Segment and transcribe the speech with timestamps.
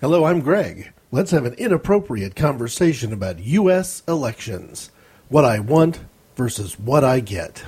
[0.00, 0.92] Hello, I'm Greg.
[1.10, 4.04] Let's have an inappropriate conversation about U.S.
[4.06, 4.92] elections.
[5.28, 5.98] What I want
[6.36, 7.64] versus what I get.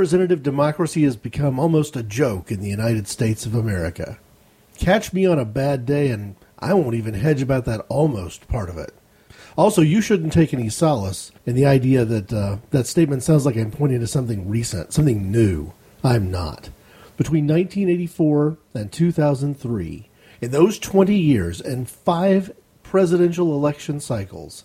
[0.00, 4.18] Representative democracy has become almost a joke in the United States of America.
[4.78, 8.70] Catch me on a bad day, and I won't even hedge about that almost part
[8.70, 8.94] of it.
[9.58, 13.56] Also, you shouldn't take any solace in the idea that uh, that statement sounds like
[13.56, 15.74] I'm pointing to something recent, something new.
[16.02, 16.70] I'm not.
[17.18, 20.08] Between 1984 and 2003,
[20.40, 24.64] in those 20 years and five presidential election cycles,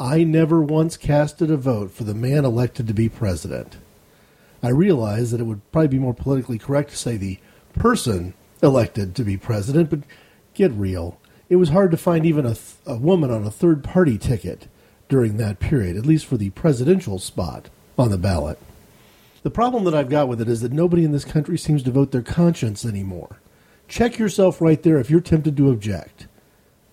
[0.00, 3.76] I never once casted a vote for the man elected to be president.
[4.62, 7.38] I realize that it would probably be more politically correct to say the
[7.74, 10.00] person elected to be president, but
[10.54, 11.18] get real.
[11.48, 14.68] It was hard to find even a, th- a woman on a third party ticket
[15.08, 18.58] during that period, at least for the presidential spot on the ballot.
[19.42, 21.90] The problem that I've got with it is that nobody in this country seems to
[21.90, 23.40] vote their conscience anymore.
[23.88, 26.28] Check yourself right there if you're tempted to object.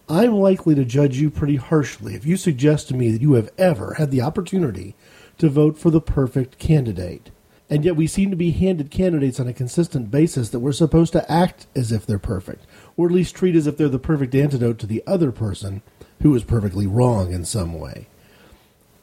[0.09, 3.51] I'm likely to judge you pretty harshly if you suggest to me that you have
[3.59, 4.95] ever had the opportunity
[5.37, 7.29] to vote for the perfect candidate
[7.69, 11.13] and yet we seem to be handed candidates on a consistent basis that we're supposed
[11.13, 12.65] to act as if they're perfect,
[12.97, 15.81] or at least treat as if they're the perfect antidote to the other person
[16.21, 18.07] who is perfectly wrong in some way.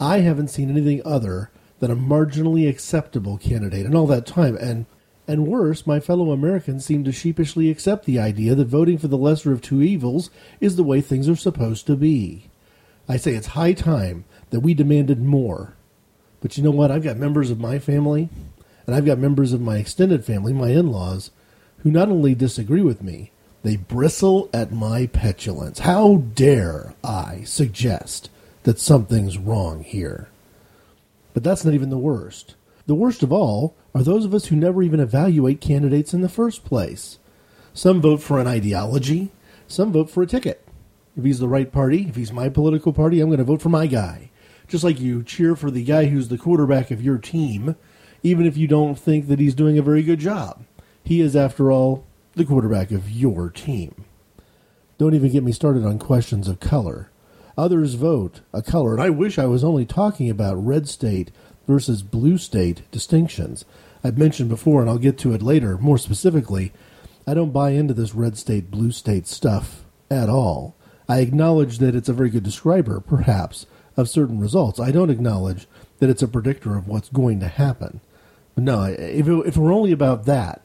[0.01, 4.87] I haven't seen anything other than a marginally acceptable candidate in all that time, and
[5.29, 9.19] and worse, my fellow Americans seem to sheepishly accept the idea that voting for the
[9.19, 10.31] lesser of two evils
[10.61, 12.49] is the way things are supposed to be.
[13.09, 15.75] I say it's high time that we demanded more.
[16.41, 16.93] But you know what?
[16.93, 18.29] I've got members of my family
[18.87, 21.31] and I've got members of my extended family, my in laws,
[21.79, 23.33] who not only disagree with me,
[23.63, 25.81] they bristle at my petulance.
[25.81, 28.31] How dare I suggest
[28.63, 30.29] that something's wrong here?
[31.35, 32.55] But that's not even the worst.
[32.87, 36.29] The worst of all are those of us who never even evaluate candidates in the
[36.29, 37.19] first place.
[37.75, 39.33] Some vote for an ideology,
[39.67, 40.67] some vote for a ticket.
[41.17, 43.69] If he's the right party, if he's my political party, I'm going to vote for
[43.69, 44.31] my guy.
[44.69, 47.75] Just like you cheer for the guy who's the quarterback of your team
[48.27, 50.65] even if you don't think that he's doing a very good job.
[51.05, 52.05] He is, after all,
[52.35, 54.05] the quarterback of your team.
[54.99, 57.11] Don't even get me started on questions of color.
[57.57, 61.31] Others vote a color, and I wish I was only talking about red state
[61.69, 63.65] versus blue state distinctions.
[64.03, 66.73] I've mentioned before, and I'll get to it later more specifically,
[67.29, 70.75] I don't buy into this red state, blue state stuff at all.
[71.09, 73.67] I acknowledge that it's a very good describer, perhaps,
[73.97, 74.81] of certain results.
[74.81, 75.69] I don't acknowledge
[76.01, 78.01] that it's a predictor of what's going to happen.
[78.57, 80.63] No, if it, if we're only about that,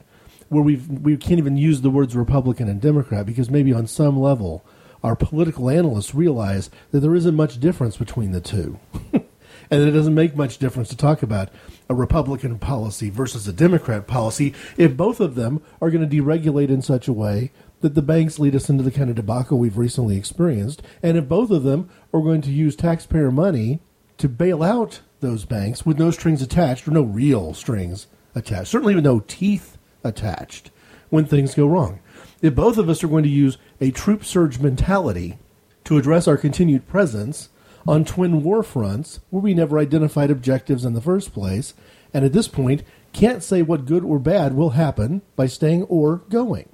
[0.48, 4.20] where we we can't even use the words Republican and Democrat because maybe on some
[4.20, 4.66] level
[5.04, 8.80] our political analysts realize that there isn't much difference between the two,
[9.14, 11.50] and it doesn't make much difference to talk about
[11.90, 16.70] a Republican policy versus a Democrat policy if both of them are going to deregulate
[16.70, 19.78] in such a way that the banks lead us into the kind of debacle we've
[19.78, 23.80] recently experienced, and if both of them are going to use taxpayer money
[24.18, 28.96] to bail out those banks with no strings attached, or no real strings attached, certainly
[28.96, 30.72] with no teeth attached
[31.10, 32.00] when things go wrong.
[32.42, 35.38] If both of us are going to use a troop surge mentality
[35.86, 37.50] to address our continued presence
[37.88, 41.74] on twin war fronts where we never identified objectives in the first place,
[42.14, 42.84] and at this point
[43.14, 46.68] can't say what good or bad will happen by staying or going.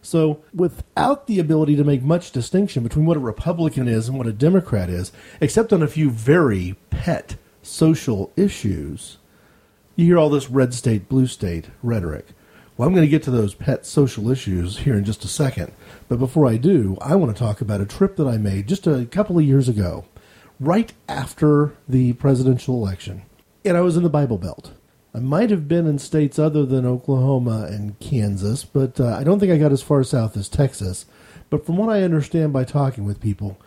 [0.00, 4.28] So, without the ability to make much distinction between what a Republican is and what
[4.28, 7.36] a Democrat is, except on a few very pet
[7.68, 9.18] social issues,
[9.96, 12.28] you hear all this red state, blue state rhetoric.
[12.76, 15.72] Well, I'm going to get to those pet social issues here in just a second.
[16.08, 18.86] But before I do, I want to talk about a trip that I made just
[18.86, 20.04] a couple of years ago,
[20.60, 23.22] right after the presidential election.
[23.64, 24.72] And I was in the Bible Belt.
[25.12, 29.40] I might have been in states other than Oklahoma and Kansas, but uh, I don't
[29.40, 31.06] think I got as far south as Texas.
[31.50, 33.58] But from what I understand by talking with people,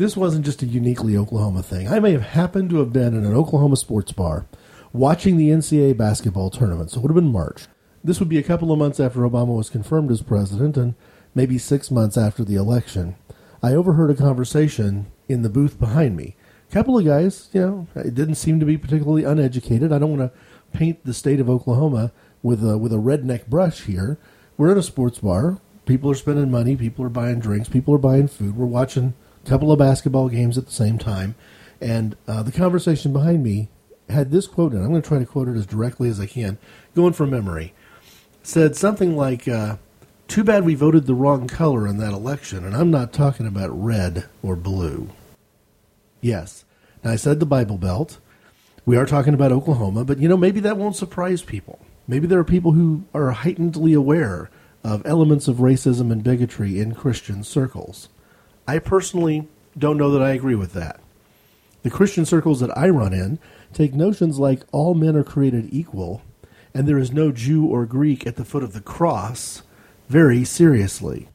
[0.00, 1.86] this wasn't just a uniquely Oklahoma thing.
[1.86, 4.46] I may have happened to have been in an Oklahoma sports bar
[4.94, 7.66] watching the NCAA basketball tournament, so it would have been March.
[8.02, 10.94] This would be a couple of months after Obama was confirmed as president and
[11.34, 13.14] maybe six months after the election.
[13.62, 16.34] I overheard a conversation in the booth behind me.
[16.70, 19.92] A couple of guys, you know, it didn't seem to be particularly uneducated.
[19.92, 22.10] I don't want to paint the state of Oklahoma
[22.42, 24.18] with a, with a redneck brush here.
[24.56, 25.60] We're in a sports bar.
[25.84, 26.74] People are spending money.
[26.74, 27.68] People are buying drinks.
[27.68, 28.56] People are buying food.
[28.56, 29.12] We're watching
[29.44, 31.34] couple of basketball games at the same time.
[31.80, 33.68] And uh, the conversation behind me
[34.08, 36.26] had this quote, and I'm going to try to quote it as directly as I
[36.26, 36.58] can,
[36.94, 37.72] going from memory.
[38.42, 39.76] Said something like, uh,
[40.28, 43.70] Too bad we voted the wrong color in that election, and I'm not talking about
[43.70, 45.10] red or blue.
[46.20, 46.64] Yes.
[47.02, 48.18] Now, I said the Bible Belt.
[48.84, 51.78] We are talking about Oklahoma, but you know, maybe that won't surprise people.
[52.08, 54.50] Maybe there are people who are heightenedly aware
[54.82, 58.08] of elements of racism and bigotry in Christian circles.
[58.66, 59.48] I personally
[59.78, 61.00] don't know that I agree with that.
[61.82, 63.38] The Christian circles that I run in
[63.72, 66.22] take notions like all men are created equal
[66.74, 69.62] and there is no Jew or Greek at the foot of the cross
[70.08, 71.28] very seriously.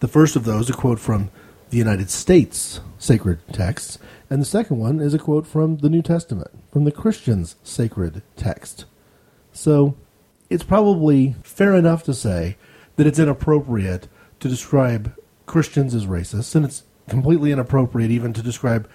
[0.00, 1.30] The first of those, a quote from
[1.70, 3.98] the United States sacred texts,
[4.28, 8.22] and the second one is a quote from the New Testament, from the Christian's sacred
[8.36, 8.84] text.
[9.52, 9.96] So
[10.50, 12.56] it's probably fair enough to say
[12.96, 14.08] that it's inappropriate
[14.40, 15.14] to describe
[15.46, 18.88] Christians as racists, and it's completely inappropriate even to describe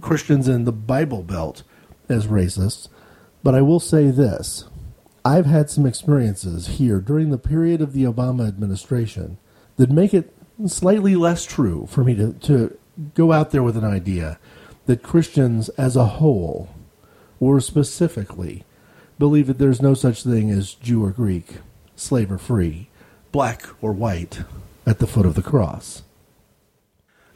[0.00, 1.62] Christians in the Bible Belt
[2.08, 2.88] as racists.
[3.42, 4.64] But I will say this
[5.24, 9.38] I've had some experiences here during the period of the Obama administration
[9.76, 10.34] that make it
[10.66, 12.78] slightly less true for me to, to
[13.14, 14.38] go out there with an idea
[14.86, 16.68] that Christians as a whole,
[17.40, 18.64] or specifically,
[19.18, 21.58] believe that there's no such thing as Jew or Greek,
[21.96, 22.88] slave or free,
[23.32, 24.42] black or white,
[24.86, 26.02] at the foot of the cross.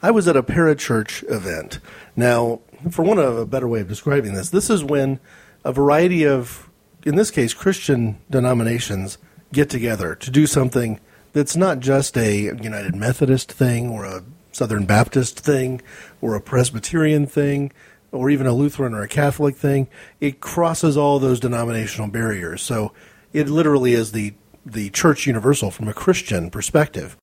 [0.00, 1.80] I was at a parachurch event.
[2.14, 2.60] Now,
[2.90, 5.18] for one of a better way of describing this, this is when
[5.64, 6.68] a variety of,
[7.04, 9.18] in this case, Christian denominations
[9.52, 11.00] get together to do something
[11.32, 14.22] that's not just a United Methodist thing or a
[14.52, 15.80] Southern Baptist thing
[16.20, 17.72] or a Presbyterian thing
[18.12, 19.88] or even a Lutheran or a Catholic thing.
[20.20, 22.62] It crosses all those denominational barriers.
[22.62, 22.92] So
[23.32, 24.34] it literally is the,
[24.64, 27.16] the church universal from a Christian perspective.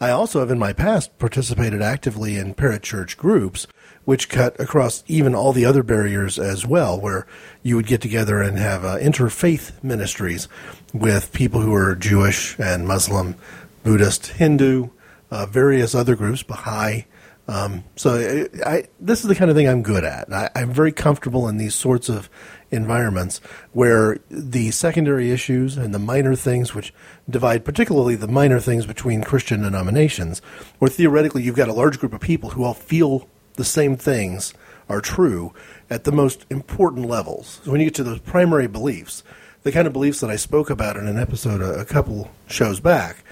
[0.00, 3.66] I also have in my past participated actively in parachurch groups,
[4.04, 7.26] which cut across even all the other barriers as well, where
[7.62, 10.48] you would get together and have uh, interfaith ministries
[10.92, 13.36] with people who are Jewish and Muslim,
[13.82, 14.90] Buddhist, Hindu,
[15.30, 17.06] uh, various other groups, Baha'i.
[17.48, 20.32] Um, so I, I, this is the kind of thing I'm good at.
[20.32, 22.28] I, I'm very comfortable in these sorts of
[22.70, 23.38] environments
[23.72, 26.92] where the secondary issues and the minor things which
[27.28, 30.40] divide particularly the minor things between Christian denominations,
[30.78, 34.54] where theoretically you've got a large group of people who all feel the same things
[34.88, 35.52] are true
[35.90, 37.60] at the most important levels.
[37.64, 39.22] So when you get to those primary beliefs,
[39.62, 42.78] the kind of beliefs that I spoke about in an episode a, a couple shows
[42.80, 43.24] back,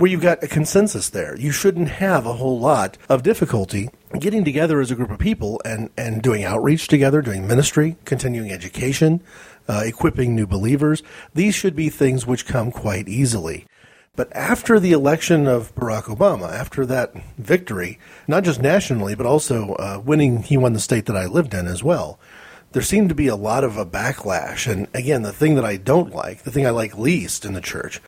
[0.00, 1.36] where you've got a consensus there.
[1.36, 5.60] You shouldn't have a whole lot of difficulty getting together as a group of people
[5.62, 9.22] and, and doing outreach together, doing ministry, continuing education,
[9.68, 11.02] uh, equipping new believers.
[11.34, 13.66] These should be things which come quite easily.
[14.16, 19.74] But after the election of Barack Obama, after that victory, not just nationally, but also
[19.74, 22.18] uh, winning, he won the state that I lived in as well.
[22.72, 24.66] There seemed to be a lot of a backlash.
[24.66, 27.60] And again, the thing that I don't like, the thing I like least in the
[27.60, 28.00] church,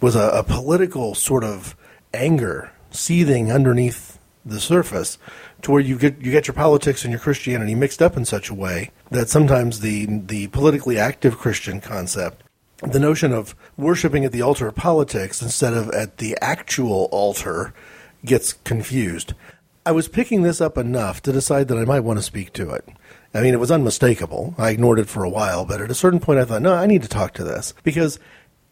[0.00, 1.76] was a, a political sort of
[2.12, 5.18] anger seething underneath the surface
[5.62, 8.48] to where you get you get your politics and your Christianity mixed up in such
[8.48, 12.42] a way that sometimes the the politically active Christian concept,
[12.82, 17.74] the notion of worshiping at the altar of politics instead of at the actual altar,
[18.24, 19.34] gets confused.
[19.84, 22.70] I was picking this up enough to decide that I might want to speak to
[22.70, 22.86] it.
[23.32, 24.54] I mean, it was unmistakable.
[24.58, 26.86] I ignored it for a while, but at a certain point I thought, no, I
[26.86, 28.18] need to talk to this because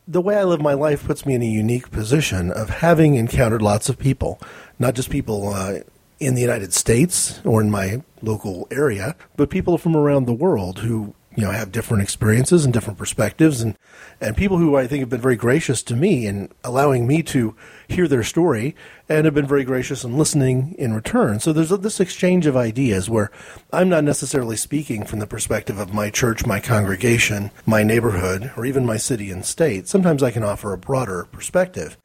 [0.08, 3.60] the way I live my life puts me in a unique position of having encountered
[3.60, 4.40] lots of people,
[4.78, 5.80] not just people uh,
[6.18, 10.78] in the United States or in my local area, but people from around the world
[10.78, 13.78] who you know have different experiences and different perspectives and
[14.20, 17.54] and people who I think have been very gracious to me in allowing me to
[17.86, 18.74] hear their story
[19.08, 21.38] and have been very gracious in listening in return.
[21.38, 23.30] So there's this exchange of ideas where
[23.72, 28.66] I'm not necessarily speaking from the perspective of my church, my congregation, my neighborhood, or
[28.66, 29.86] even my city and state.
[29.86, 31.96] Sometimes I can offer a broader perspective.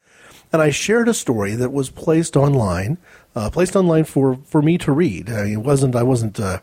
[0.52, 2.98] And I shared a story that was placed online,
[3.34, 5.28] uh, placed online for, for me to read.
[5.28, 6.60] I mean, it wasn't I wasn't uh,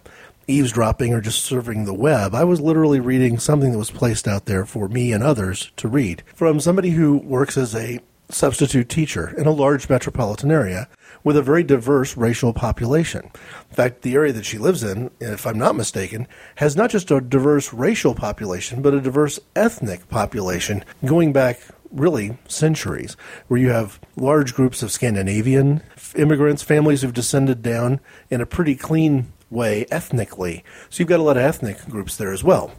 [0.48, 2.36] eavesdropping or just surfing the web.
[2.36, 5.88] I was literally reading something that was placed out there for me and others to
[5.88, 10.88] read from somebody who works as a substitute teacher in a large metropolitan area
[11.24, 13.26] with a very diverse racial population.
[13.70, 17.12] In fact, the area that she lives in, if I'm not mistaken, has not just
[17.12, 21.60] a diverse racial population, but a diverse ethnic population going back
[21.92, 23.18] really centuries,
[23.48, 25.84] where you have large groups of Scandinavian
[26.16, 30.64] immigrants, families who've descended down in a pretty clean way ethnically.
[30.90, 32.72] So you've got a lot of ethnic groups there as well.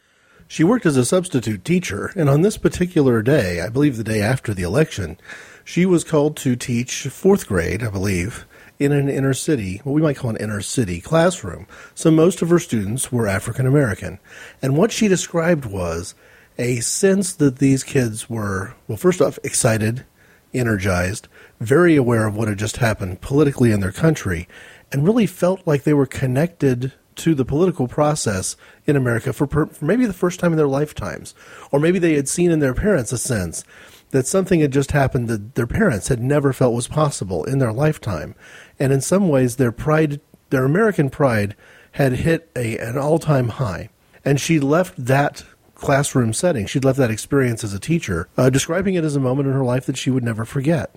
[0.49, 4.21] She worked as a substitute teacher, and on this particular day, I believe the day
[4.21, 5.17] after the election,
[5.65, 8.45] she was called to teach fourth grade, I believe,
[8.79, 11.67] in an inner city, what we might call an inner city classroom.
[11.95, 14.19] So most of her students were African American.
[14.61, 16.15] And what she described was
[16.59, 20.05] a sense that these kids were, well, first off, excited,
[20.53, 21.29] energized,
[21.61, 24.49] very aware of what had just happened politically in their country,
[24.93, 28.57] and really felt like they were connected to the political process
[28.87, 31.35] in America for, per, for, maybe the first time in their lifetimes.
[31.71, 33.65] Or maybe they had seen in their parents a sense
[34.11, 37.73] that something had just happened that their parents had never felt was possible in their
[37.73, 38.35] lifetime.
[38.79, 40.21] And in some ways, their pride,
[40.51, 41.57] their American pride,
[41.93, 43.91] had hit a, an all time high.
[44.25, 45.45] And she left that
[45.75, 49.49] classroom setting, she'd left that experience as a teacher, uh, describing it as a moment
[49.49, 50.95] in her life that she would never forget.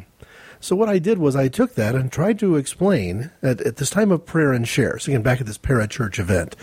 [0.60, 3.90] So what I did was I took that and tried to explain at, at this
[3.90, 4.98] time of prayer and share.
[5.00, 6.56] So again, back at this parachurch event.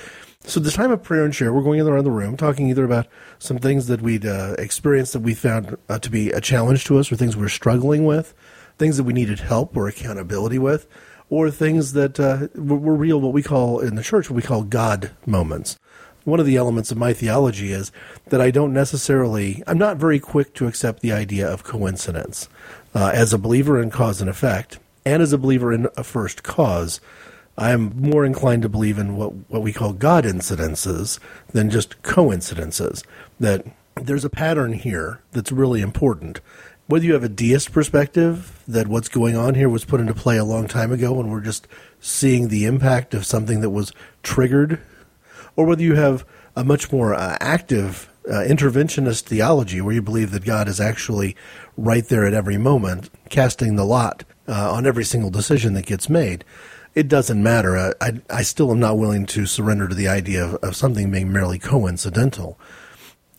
[0.45, 3.07] So this time of prayer and share, we're going around the room talking either about
[3.39, 6.99] some things that we'd uh, experienced that we found uh, to be a challenge to
[6.99, 8.35] us, or things we we're struggling with,
[8.77, 10.89] things that we needed help or accountability with,
[11.31, 14.65] or things that uh, were real, what we call in the church, what we call
[14.65, 15.79] God moments.
[16.25, 17.91] One of the elements of my theology is
[18.27, 22.49] that I don't necessarily, I'm not very quick to accept the idea of coincidence
[22.95, 26.43] uh, as a believer in cause and effect, and as a believer in a first
[26.43, 27.01] cause,
[27.59, 31.19] I'm more inclined to believe in what, what we call God incidences
[31.53, 33.05] than just coincidences.
[33.39, 33.67] That
[34.01, 36.41] there's a pattern here that's really important.
[36.87, 40.37] Whether you have a deist perspective, that what's going on here was put into play
[40.37, 41.69] a long time ago and we're just
[42.01, 44.81] seeing the impact of something that was triggered,
[45.57, 46.25] or whether you have
[46.57, 51.37] a much more uh, active uh, interventionist theology where you believe that God is actually
[51.77, 56.09] right there at every moment, casting the lot uh, on every single decision that gets
[56.09, 56.45] made.
[56.95, 57.77] It doesn't matter.
[57.77, 61.11] I, I, I still am not willing to surrender to the idea of, of something
[61.11, 62.59] being merely coincidental.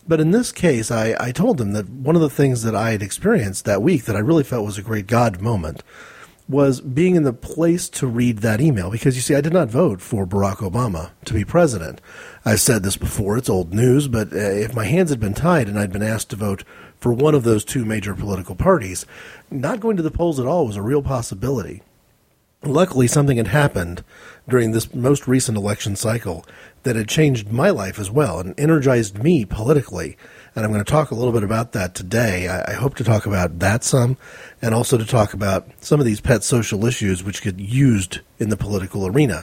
[0.06, 2.90] But in this case, I, I told them that one of the things that I
[2.90, 5.82] had experienced that week that I really felt was a great God moment
[6.48, 8.90] was being in the place to read that email.
[8.90, 12.00] Because you see, I did not vote for Barack Obama to be president.
[12.44, 15.68] I've said this before, it's old news, but uh, if my hands had been tied
[15.68, 16.64] and I'd been asked to vote
[16.98, 19.06] for one of those two major political parties,
[19.50, 21.82] not going to the polls at all was a real possibility.
[22.66, 24.02] Luckily, something had happened
[24.48, 26.44] during this most recent election cycle
[26.82, 30.16] that had changed my life as well and energized me politically.
[30.54, 32.48] And I'm going to talk a little bit about that today.
[32.48, 34.16] I, hope to talk about that some
[34.62, 38.50] and also to talk about some of these pet social issues which get used in
[38.50, 39.42] the political arena.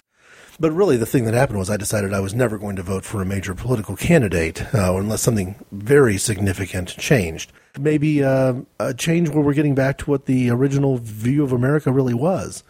[0.59, 3.03] But really, the thing that happened was I decided I was never going to vote
[3.03, 7.51] for a major political candidate uh, unless something very significant changed.
[7.79, 11.91] Maybe uh, a change where we're getting back to what the original view of America
[11.91, 12.63] really was.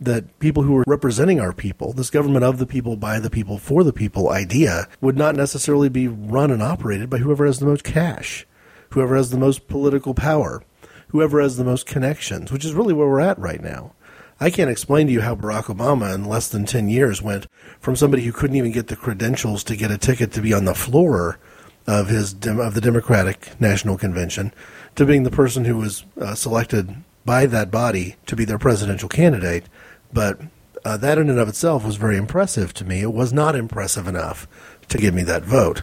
[0.00, 3.58] That people who were representing our people, this government of the people, by the people,
[3.58, 7.66] for the people idea, would not necessarily be run and operated by whoever has the
[7.66, 8.46] most cash,
[8.90, 10.62] whoever has the most political power,
[11.08, 13.92] whoever has the most connections, which is really where we're at right now.
[14.40, 17.48] I can't explain to you how Barack Obama in less than 10 years went
[17.80, 20.64] from somebody who couldn't even get the credentials to get a ticket to be on
[20.64, 21.40] the floor
[21.88, 24.52] of his of the Democratic National Convention
[24.94, 29.08] to being the person who was uh, selected by that body to be their presidential
[29.08, 29.64] candidate.
[30.12, 30.40] But
[30.84, 33.00] uh, that in and of itself was very impressive to me.
[33.00, 34.46] It was not impressive enough
[34.88, 35.82] to give me that vote.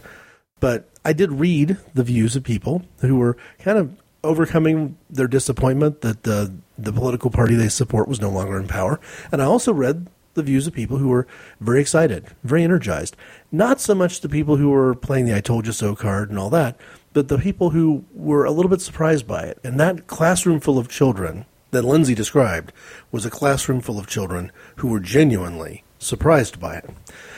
[0.59, 6.01] But I did read the views of people who were kind of overcoming their disappointment
[6.01, 8.99] that the the political party they support was no longer in power.
[9.31, 11.27] And I also read the views of people who were
[11.61, 13.15] very excited, very energized.
[13.51, 16.37] Not so much the people who were playing the I told you so card and
[16.37, 16.77] all that,
[17.13, 19.59] but the people who were a little bit surprised by it.
[19.63, 22.71] And that classroom full of children that Lindsay described
[23.11, 26.89] was a classroom full of children who were genuinely surprised by it.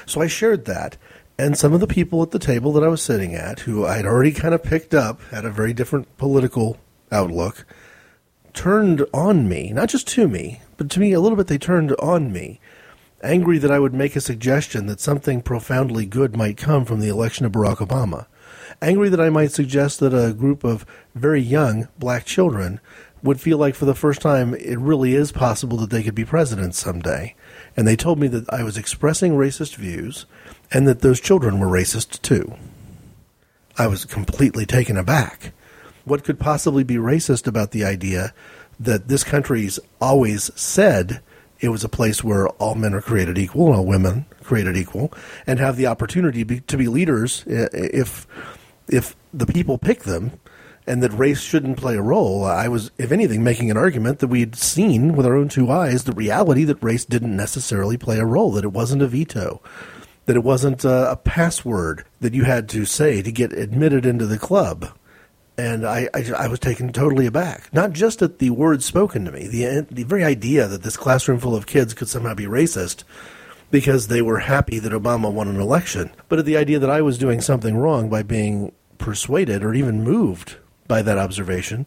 [0.05, 0.95] So I shared that.
[1.39, 4.05] And some of the people at the table that I was sitting at, who I'd
[4.05, 6.77] already kind of picked up, had a very different political
[7.11, 7.65] outlook
[8.53, 11.93] turned on me, not just to me, but to me a little bit they turned
[11.93, 12.59] on me,
[13.23, 17.09] angry that I would make a suggestion that something profoundly good might come from the
[17.09, 18.25] election of Barack Obama,
[18.81, 22.79] angry that I might suggest that a group of very young black children
[23.23, 26.25] would feel like for the first time it really is possible that they could be
[26.25, 27.35] president someday.
[27.75, 30.25] And they told me that I was expressing racist views
[30.71, 32.55] and that those children were racist too.
[33.77, 35.53] I was completely taken aback
[36.07, 38.33] what could possibly be racist about the idea
[38.79, 41.21] that this country's always said
[41.59, 45.11] it was a place where all men are created equal and all women created equal
[45.45, 48.25] and have the opportunity to be leaders if
[48.87, 50.31] if the people pick them
[50.87, 52.45] and that race shouldn't play a role.
[52.45, 55.69] I was, if anything, making an argument that we had seen with our own two
[55.69, 59.61] eyes the reality that race didn't necessarily play a role, that it wasn't a veto,
[60.25, 64.25] that it wasn't a, a password that you had to say to get admitted into
[64.25, 64.93] the club
[65.57, 67.73] and I, I, I, was taken totally aback.
[67.73, 71.39] Not just at the words spoken to me, the the very idea that this classroom
[71.39, 73.03] full of kids could somehow be racist
[73.71, 77.01] because they were happy that Obama won an election, but at the idea that I
[77.01, 81.85] was doing something wrong by being persuaded or even moved by that observation,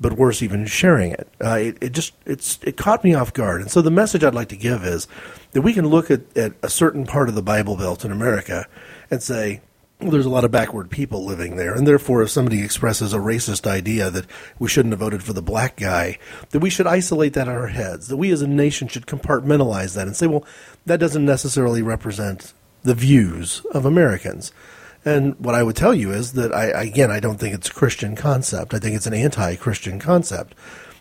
[0.00, 1.28] but worse, even sharing it.
[1.42, 3.60] Uh, it, it, just it's it caught me off guard.
[3.60, 5.08] And so the message I'd like to give is
[5.52, 8.66] that we can look at, at a certain part of the Bible Belt in America
[9.10, 9.60] and say,
[10.00, 13.18] well, there's a lot of backward people living there, and therefore, if somebody expresses a
[13.18, 14.26] racist idea that
[14.60, 16.18] we shouldn't have voted for the black guy,
[16.50, 19.96] that we should isolate that in our heads, that we as a nation should compartmentalize
[19.96, 20.44] that and say, well,
[20.86, 22.52] that doesn't necessarily represent
[22.84, 24.52] the views of Americans.
[25.08, 27.72] And what I would tell you is that I, again, I don't think it's a
[27.72, 28.74] Christian concept.
[28.74, 30.54] I think it's an anti-Christian concept,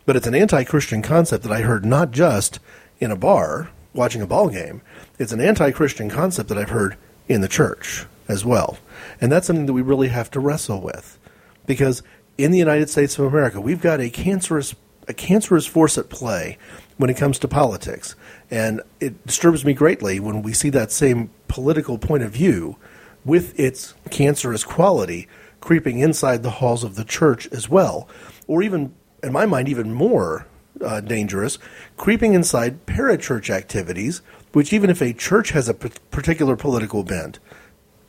[0.06, 2.62] but it's an anti-Christian concept that I heard not just
[3.02, 4.82] in a bar watching a ball game.
[5.20, 6.96] It's an anti-Christian concept that I've heard
[7.28, 8.78] in the church as well.
[9.20, 11.20] And that's something that we really have to wrestle with.
[11.66, 12.02] Because
[12.38, 14.74] in the United States of America, we've got a cancerous
[15.10, 16.58] a cancerous force at play
[16.98, 18.16] when it comes to politics.
[18.50, 22.78] And it disturbs me greatly when we see that same political point of view
[23.27, 25.27] with its cancerous quality
[25.60, 28.07] creeping inside the halls of the church as well.
[28.48, 30.48] Or even, in my mind, even more
[30.81, 31.57] uh, dangerous,
[31.98, 34.22] creeping inside parachurch activities,
[34.53, 37.39] which even if a church has a p- particular political bent,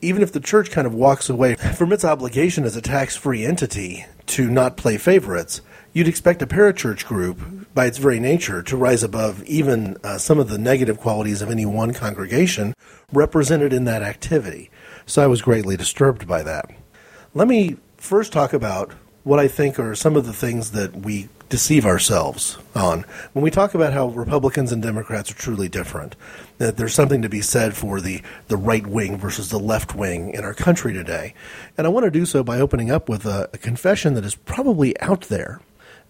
[0.01, 3.43] even if the church kind of walks away from its obligation as a tax free
[3.43, 5.61] entity to not play favorites,
[5.91, 7.39] you'd expect a parachurch group,
[7.73, 11.49] by its very nature, to rise above even uh, some of the negative qualities of
[11.49, 12.73] any one congregation
[13.11, 14.69] represented in that activity.
[15.09, 16.69] So I was greatly disturbed by that.
[17.33, 21.29] Let me first talk about what I think are some of the things that we
[21.49, 23.05] deceive ourselves on.
[23.33, 26.15] When we talk about how Republicans and Democrats are truly different,
[26.59, 30.31] that there's something to be said for the, the right wing versus the left wing
[30.35, 31.33] in our country today.
[31.75, 34.35] And I want to do so by opening up with a, a confession that is
[34.35, 35.59] probably out there.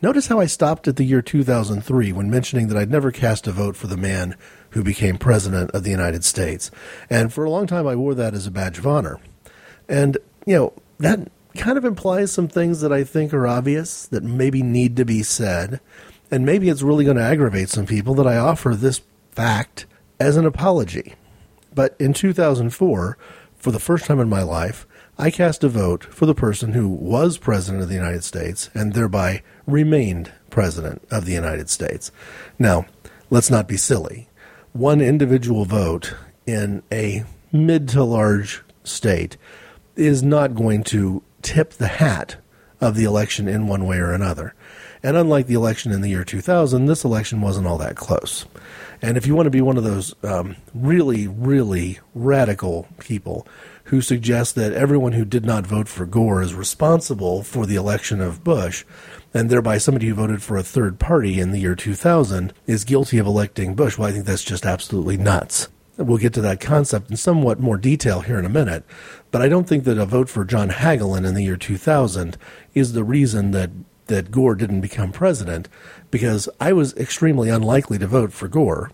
[0.01, 3.53] Notice how I stopped at the year 2003 when mentioning that I'd never cast a
[3.53, 4.35] vote for the man
[4.71, 6.71] who became president of the United States.
[7.09, 9.19] And for a long time, I wore that as a badge of honor.
[9.87, 14.23] And, you know, that kind of implies some things that I think are obvious that
[14.23, 15.79] maybe need to be said.
[16.31, 19.85] And maybe it's really going to aggravate some people that I offer this fact
[20.19, 21.15] as an apology.
[21.73, 23.17] But in 2004,
[23.55, 24.85] for the first time in my life,
[25.17, 28.93] I cast a vote for the person who was President of the United States and
[28.93, 32.11] thereby remained President of the United States.
[32.57, 32.85] Now,
[33.29, 34.28] let's not be silly.
[34.73, 36.13] One individual vote
[36.45, 39.35] in a mid to large state
[39.95, 42.37] is not going to tip the hat
[42.79, 44.53] of the election in one way or another.
[45.01, 48.45] And unlike the election in the year 2000, this election wasn't all that close.
[49.01, 53.47] And if you want to be one of those um, really, really radical people
[53.85, 58.21] who suggest that everyone who did not vote for Gore is responsible for the election
[58.21, 58.85] of Bush,
[59.33, 63.17] and thereby somebody who voted for a third party in the year 2000 is guilty
[63.17, 65.67] of electing Bush, well, I think that's just absolutely nuts.
[65.97, 68.85] We'll get to that concept in somewhat more detail here in a minute,
[69.31, 72.37] but I don't think that a vote for John Hagelin in the year 2000
[72.73, 73.69] is the reason that,
[74.07, 75.67] that Gore didn't become president,
[76.09, 78.91] because I was extremely unlikely to vote for Gore,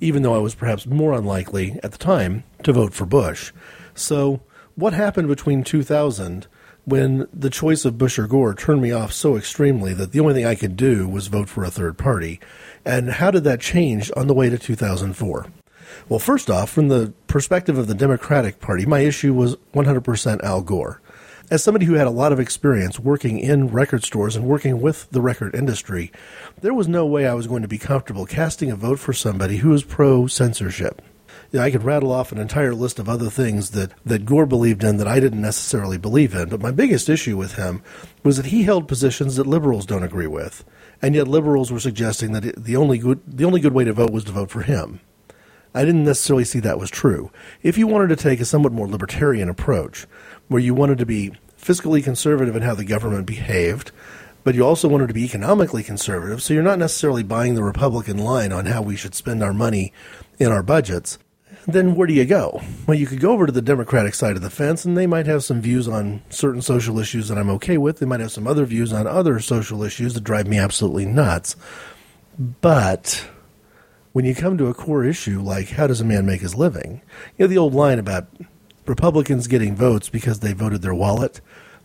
[0.00, 3.52] even though I was perhaps more unlikely at the time to vote for Bush.
[3.94, 4.40] So,
[4.76, 6.46] what happened between 2000
[6.84, 10.34] when the choice of Bush or Gore turned me off so extremely that the only
[10.34, 12.40] thing I could do was vote for a third party?
[12.84, 15.46] And how did that change on the way to 2004?
[16.08, 20.62] Well, first off, from the perspective of the Democratic Party, my issue was 100% Al
[20.62, 21.00] Gore.
[21.50, 25.10] As somebody who had a lot of experience working in record stores and working with
[25.10, 26.10] the record industry,
[26.62, 29.58] there was no way I was going to be comfortable casting a vote for somebody
[29.58, 31.02] who was pro censorship.
[31.56, 34.96] I could rattle off an entire list of other things that, that Gore believed in
[34.96, 37.82] that I didn't necessarily believe in, but my biggest issue with him
[38.22, 40.64] was that he held positions that liberals don't agree with,
[41.00, 44.10] and yet liberals were suggesting that the only good, the only good way to vote
[44.10, 45.00] was to vote for him.
[45.74, 47.30] I didn't necessarily see that was true.
[47.62, 50.06] If you wanted to take a somewhat more libertarian approach,
[50.48, 53.90] where you wanted to be fiscally conservative in how the government behaved,
[54.44, 58.18] but you also wanted to be economically conservative, so you're not necessarily buying the Republican
[58.18, 59.92] line on how we should spend our money
[60.38, 61.18] in our budgets,
[61.66, 62.62] then where do you go?
[62.86, 65.26] Well, you could go over to the Democratic side of the fence, and they might
[65.26, 67.98] have some views on certain social issues that I'm okay with.
[67.98, 71.56] They might have some other views on other social issues that drive me absolutely nuts.
[72.38, 73.26] But
[74.12, 77.00] when you come to a core issue like how does a man make his living,
[77.36, 78.28] you know the old line about
[78.86, 81.40] Republicans getting votes because they voted their wallet.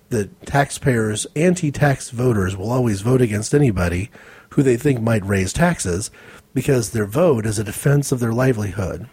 [0.09, 4.09] That taxpayers, anti-tax voters, will always vote against anybody
[4.49, 6.09] who they think might raise taxes
[6.53, 9.07] because their vote is a defense of their livelihood.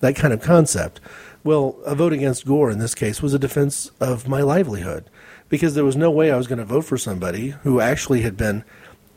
[0.00, 1.00] That kind of concept.
[1.42, 5.08] Well, a vote against Gore in this case was a defense of my livelihood
[5.48, 8.36] because there was no way I was going to vote for somebody who actually had
[8.36, 8.64] been,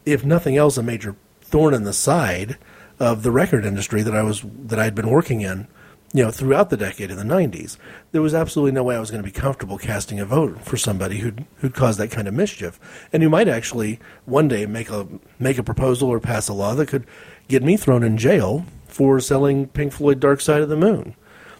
[0.05, 2.57] if nothing else, a major thorn in the side
[2.99, 5.67] of the record industry that I was that I had been working in,
[6.13, 7.77] you know, throughout the decade of the '90s.
[8.11, 10.77] There was absolutely no way I was going to be comfortable casting a vote for
[10.77, 12.79] somebody who'd who'd caused that kind of mischief,
[13.11, 15.07] and who might actually one day make a
[15.39, 17.05] make a proposal or pass a law that could
[17.47, 21.15] get me thrown in jail for selling Pink Floyd Dark Side of the Moon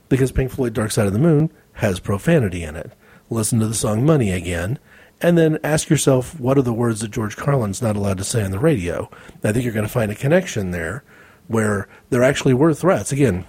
[0.07, 2.91] because Pink Floyd Dark Side of the Moon has profanity in it.
[3.31, 4.77] Listen to the song Money again,
[5.19, 8.43] and then ask yourself what are the words that George Carlin's not allowed to say
[8.43, 9.09] on the radio.
[9.43, 11.03] I think you're going to find a connection there
[11.47, 13.11] where there actually were threats.
[13.11, 13.45] Again,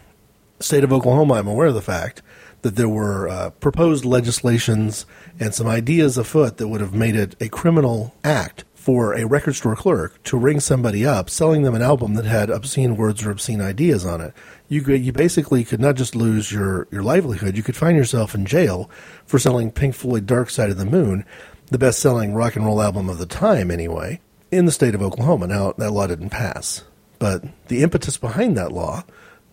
[0.60, 2.22] state of Oklahoma, I'm aware of the fact
[2.62, 5.04] that there were uh, proposed legislations
[5.38, 9.54] and some ideas afoot that would have made it a criminal act for a record
[9.54, 13.30] store clerk to ring somebody up selling them an album that had obscene words or
[13.30, 14.34] obscene ideas on it.
[14.68, 18.44] You you basically could not just lose your, your livelihood, you could find yourself in
[18.44, 18.90] jail
[19.24, 21.24] for selling Pink Floyd Dark Side of the Moon,
[21.68, 24.20] the best selling rock and roll album of the time anyway,
[24.50, 25.46] in the state of Oklahoma.
[25.46, 26.84] Now, that law didn't pass.
[27.18, 29.04] But the impetus behind that law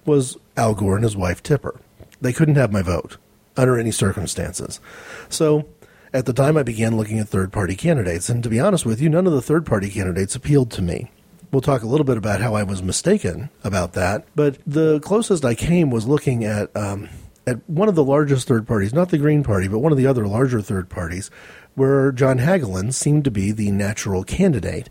[0.06, 1.80] was Al Gore and his wife Tipper.
[2.20, 3.16] They couldn't have my vote
[3.56, 4.82] under any circumstances.
[5.30, 5.70] So
[6.14, 9.02] at the time, I began looking at third party candidates, and to be honest with
[9.02, 11.10] you, none of the third party candidates appealed to me.
[11.52, 15.44] We'll talk a little bit about how I was mistaken about that, but the closest
[15.44, 17.10] I came was looking at um,
[17.48, 20.08] at one of the largest third parties, not the Green Party, but one of the
[20.08, 21.32] other larger third parties,
[21.76, 24.90] where John Hagelin seemed to be the natural candidate.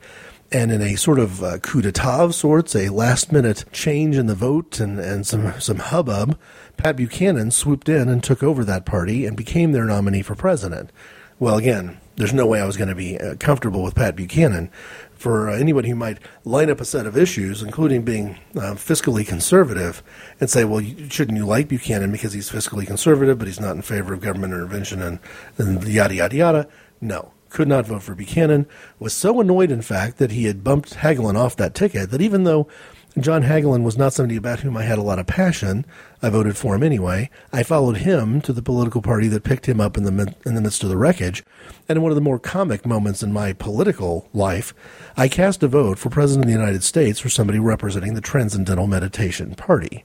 [0.52, 4.26] And in a sort of uh, coup d'etat of sorts, a last minute change in
[4.26, 6.36] the vote and, and some, some hubbub,
[6.80, 10.90] Pat Buchanan swooped in and took over that party and became their nominee for president.
[11.38, 14.70] Well, again, there's no way I was going to be uh, comfortable with Pat Buchanan.
[15.12, 19.26] For uh, anybody who might line up a set of issues, including being uh, fiscally
[19.26, 20.02] conservative,
[20.40, 23.82] and say, well, shouldn't you like Buchanan because he's fiscally conservative, but he's not in
[23.82, 25.18] favor of government intervention and,
[25.58, 26.68] and yada, yada, yada?
[26.98, 27.32] No.
[27.50, 28.66] Could not vote for Buchanan.
[28.98, 32.44] Was so annoyed, in fact, that he had bumped Hagelin off that ticket that even
[32.44, 32.68] though
[33.18, 35.84] John Hagelin was not somebody about whom I had a lot of passion.
[36.22, 37.28] I voted for him anyway.
[37.52, 40.60] I followed him to the political party that picked him up in the in the
[40.60, 41.42] midst of the wreckage.
[41.88, 44.72] And in one of the more comic moments in my political life,
[45.16, 48.86] I cast a vote for President of the United States for somebody representing the Transcendental
[48.86, 50.04] Meditation Party.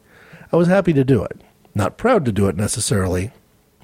[0.52, 1.39] I was happy to do it.
[1.76, 3.32] Not proud to do it necessarily,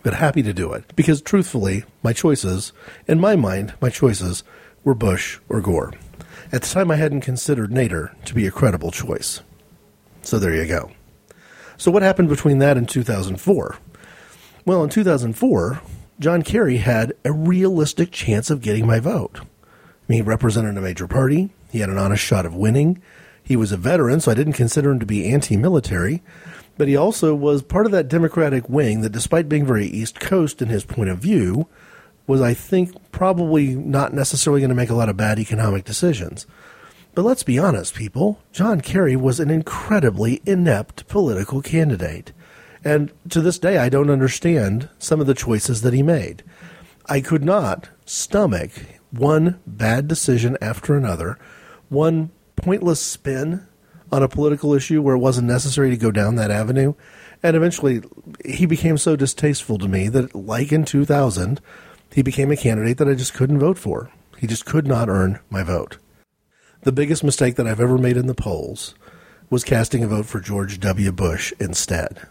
[0.01, 2.73] but happy to do it because truthfully, my choices,
[3.07, 4.43] in my mind, my choices
[4.83, 5.93] were Bush or Gore.
[6.51, 9.41] At the time, I hadn't considered Nader to be a credible choice.
[10.21, 10.91] So there you go.
[11.77, 13.77] So, what happened between that and 2004?
[14.65, 15.81] Well, in 2004,
[16.19, 19.39] John Kerry had a realistic chance of getting my vote.
[19.41, 19.45] I
[20.07, 23.01] mean, he represented a major party, he had an honest shot of winning,
[23.41, 26.21] he was a veteran, so I didn't consider him to be anti military,
[26.77, 30.61] but he also was part of that Democratic wing that, despite being very East Coast
[30.61, 31.67] in his point of view,
[32.31, 36.47] was, I think, probably not necessarily going to make a lot of bad economic decisions.
[37.13, 38.39] But let's be honest, people.
[38.53, 42.31] John Kerry was an incredibly inept political candidate.
[42.85, 46.41] And to this day, I don't understand some of the choices that he made.
[47.07, 48.71] I could not stomach
[49.11, 51.37] one bad decision after another,
[51.89, 53.67] one pointless spin
[54.09, 56.93] on a political issue where it wasn't necessary to go down that avenue.
[57.43, 58.01] And eventually,
[58.45, 61.59] he became so distasteful to me that, like in 2000,
[62.13, 64.11] he became a candidate that I just couldn't vote for.
[64.37, 65.97] He just could not earn my vote.
[66.81, 68.95] The biggest mistake that I've ever made in the polls
[69.49, 71.11] was casting a vote for George W.
[71.11, 72.27] Bush instead.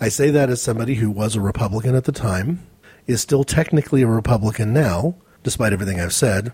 [0.00, 2.66] I say that as somebody who was a Republican at the time,
[3.06, 6.52] is still technically a Republican now, despite everything I've said.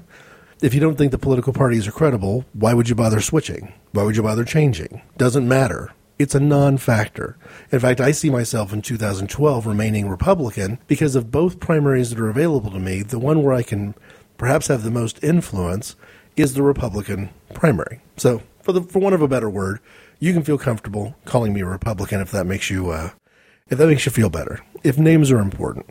[0.62, 3.72] If you don't think the political parties are credible, why would you bother switching?
[3.92, 5.02] Why would you bother changing?
[5.18, 7.36] Doesn't matter it's a non factor.
[7.72, 12.28] In fact, I see myself in 2012 remaining Republican because of both primaries that are
[12.28, 13.02] available to me.
[13.02, 13.94] The one where I can
[14.36, 15.96] perhaps have the most influence
[16.36, 18.00] is the Republican primary.
[18.16, 19.80] So, for, the, for want of a better word,
[20.18, 23.10] you can feel comfortable calling me a Republican if that makes you uh,
[23.68, 24.60] if that makes you feel better.
[24.82, 25.86] If names are important.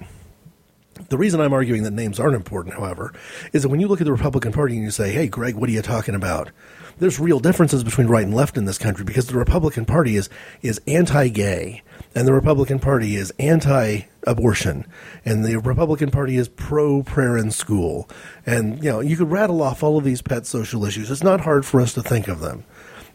[1.09, 3.13] The reason I'm arguing that names aren't important, however,
[3.51, 5.69] is that when you look at the Republican Party and you say, hey, Greg, what
[5.69, 6.51] are you talking about?
[6.99, 10.29] There's real differences between right and left in this country because the Republican Party is,
[10.61, 11.81] is anti gay,
[12.13, 14.85] and the Republican Party is anti abortion,
[15.25, 18.07] and the Republican Party is pro prayer in school.
[18.45, 21.09] And, you know, you could rattle off all of these pet social issues.
[21.09, 22.63] It's not hard for us to think of them.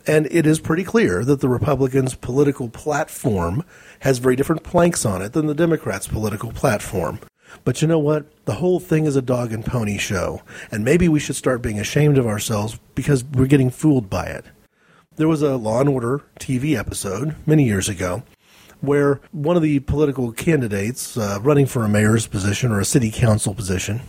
[0.06, 3.64] And it is pretty clear that the Republicans' political platform
[4.00, 7.20] has very different planks on it than the Democrats' political platform.
[7.64, 8.26] But you know what?
[8.44, 11.78] The whole thing is a dog and pony show, and maybe we should start being
[11.78, 14.44] ashamed of ourselves because we're getting fooled by it.
[15.16, 18.22] There was a Law and Order TV episode many years ago
[18.80, 23.10] where one of the political candidates uh, running for a mayor's position or a city
[23.10, 24.00] council position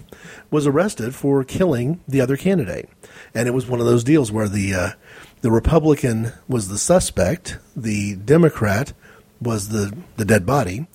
[0.52, 2.88] was arrested for killing the other candidate.
[3.34, 4.89] And it was one of those deals where the uh,
[5.41, 8.93] the Republican was the suspect, the Democrat
[9.41, 10.88] was the the dead body.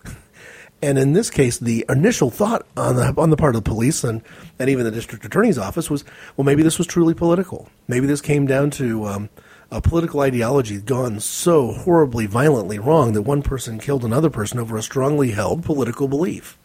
[0.84, 4.04] And in this case, the initial thought on the on the part of the police
[4.04, 4.20] and,
[4.58, 6.04] and even the district attorney's office was,
[6.36, 7.70] well, maybe this was truly political.
[7.88, 9.30] Maybe this came down to um,
[9.70, 14.76] a political ideology gone so horribly violently wrong that one person killed another person over
[14.76, 16.58] a strongly held political belief.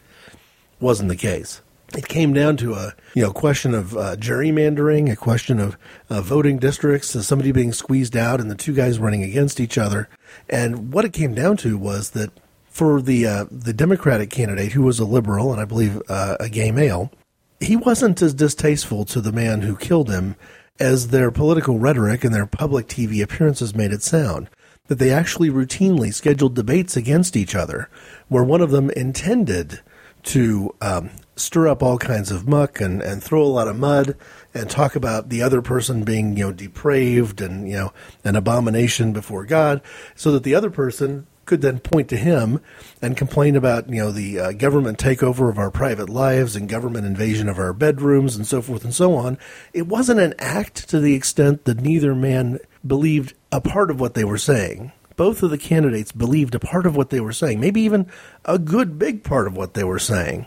[0.80, 1.62] Wasn't the case.
[1.96, 5.78] It came down to a you know question of uh, gerrymandering, a question of
[6.10, 9.78] uh, voting districts, uh, somebody being squeezed out, and the two guys running against each
[9.78, 10.10] other.
[10.46, 12.32] And what it came down to was that
[12.70, 16.48] for the uh, the Democratic candidate, who was a liberal and I believe uh, a
[16.48, 17.10] gay male,
[17.58, 20.36] he wasn't as distasteful to the man who killed him
[20.78, 24.48] as their political rhetoric and their public TV appearances made it sound,
[24.86, 27.90] that they actually routinely scheduled debates against each other,
[28.28, 29.80] where one of them intended
[30.22, 34.16] to um, stir up all kinds of muck and, and throw a lot of mud
[34.54, 37.92] and talk about the other person being, you know, depraved and, you know,
[38.24, 39.82] an abomination before God,
[40.14, 42.60] so that the other person could then point to him
[43.02, 47.04] and complain about you know the uh, government takeover of our private lives and government
[47.04, 49.36] invasion of our bedrooms and so forth and so on.
[49.72, 54.14] It wasn't an act to the extent that neither man believed a part of what
[54.14, 54.92] they were saying.
[55.16, 58.06] Both of the candidates believed a part of what they were saying, maybe even
[58.44, 60.46] a good big part of what they were saying.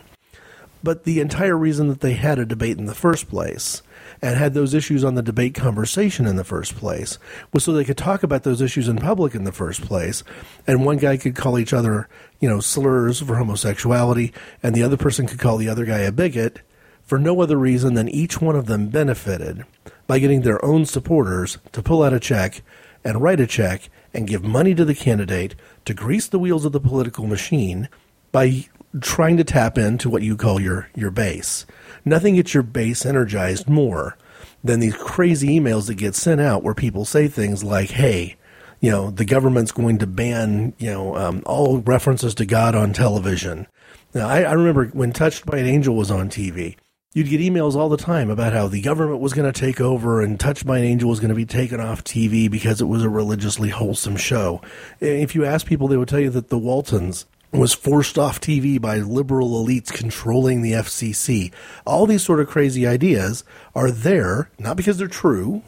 [0.82, 3.82] But the entire reason that they had a debate in the first place
[4.24, 7.18] and had those issues on the debate conversation in the first place
[7.52, 10.24] was so they could talk about those issues in public in the first place.
[10.66, 12.08] And one guy could call each other,
[12.40, 14.32] you know, slurs for homosexuality,
[14.62, 16.62] and the other person could call the other guy a bigot
[17.02, 19.66] for no other reason than each one of them benefited
[20.06, 22.62] by getting their own supporters to pull out a check
[23.04, 26.72] and write a check and give money to the candidate to grease the wheels of
[26.72, 27.90] the political machine
[28.32, 28.64] by
[29.02, 31.66] trying to tap into what you call your, your base.
[32.04, 34.16] Nothing gets your base energized more
[34.62, 38.36] than these crazy emails that get sent out where people say things like, hey,
[38.80, 42.92] you know, the government's going to ban, you know, um, all references to God on
[42.92, 43.66] television.
[44.14, 46.76] Now, I, I remember when Touched by an Angel was on TV,
[47.14, 50.20] you'd get emails all the time about how the government was going to take over
[50.20, 53.02] and Touched by an Angel was going to be taken off TV because it was
[53.02, 54.60] a religiously wholesome show.
[55.00, 58.80] If you ask people, they would tell you that the Waltons was forced off TV
[58.80, 61.52] by liberal elites controlling the FCC.
[61.86, 65.62] All these sort of crazy ideas are there, not because they're true,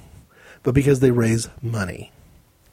[0.63, 2.11] but because they raise money.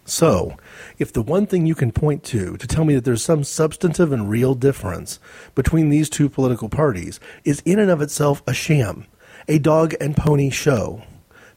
[0.05, 0.57] So,
[0.97, 4.11] if the one thing you can point to to tell me that there's some substantive
[4.11, 5.19] and real difference
[5.55, 9.05] between these two political parties is in and of itself a sham,
[9.47, 11.03] a dog and pony show,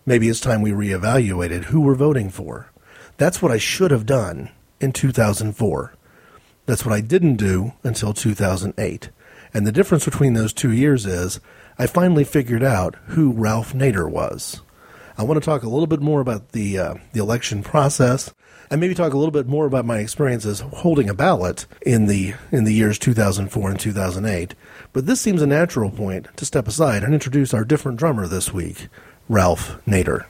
[0.05, 2.71] maybe it's time we reevaluated who we're voting for.
[3.17, 5.96] That's what I should have done in 2004.
[6.67, 9.11] That's what I didn't do until 2008.
[9.55, 11.41] And the difference between those two years is
[11.79, 14.61] I finally figured out who Ralph Nader was.
[15.19, 18.35] I want to talk a little bit more about the uh, the election process,
[18.71, 22.35] and maybe talk a little bit more about my experiences holding a ballot in the
[22.53, 24.55] in the years 2004 and 2008.
[24.93, 28.53] But this seems a natural point to step aside and introduce our different drummer this
[28.53, 28.89] week,
[29.29, 30.27] Ralph Nader.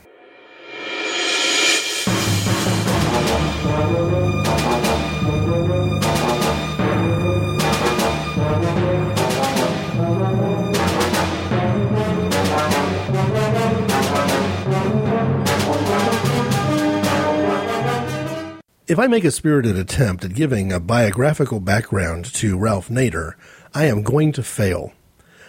[18.88, 23.32] If I make a spirited attempt at giving a biographical background to Ralph Nader,
[23.74, 24.92] I am going to fail.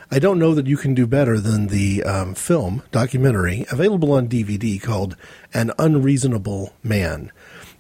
[0.09, 4.27] I don't know that you can do better than the um, film documentary available on
[4.27, 5.15] DVD called
[5.53, 7.31] An Unreasonable Man.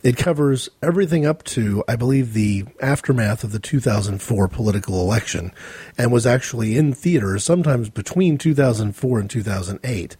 [0.03, 5.51] It covers everything up to, I believe, the aftermath of the 2004 political election
[5.97, 10.17] and was actually in theaters sometimes between 2004 and 2008,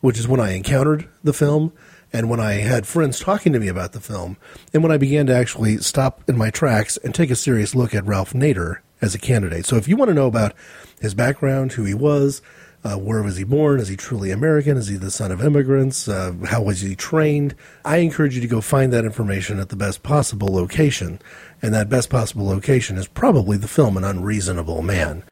[0.00, 1.74] which is when I encountered the film
[2.12, 4.36] and when I had friends talking to me about the film,
[4.72, 7.94] and when I began to actually stop in my tracks and take a serious look
[7.94, 9.66] at Ralph Nader as a candidate.
[9.66, 10.54] So if you want to know about
[11.00, 12.42] his background, who he was,
[12.84, 13.80] uh, where was he born?
[13.80, 14.76] Is he truly American?
[14.76, 16.08] Is he the son of immigrants?
[16.08, 17.54] Uh, how was he trained?
[17.84, 21.20] I encourage you to go find that information at the best possible location.
[21.60, 25.24] And that best possible location is probably the film An Unreasonable Man.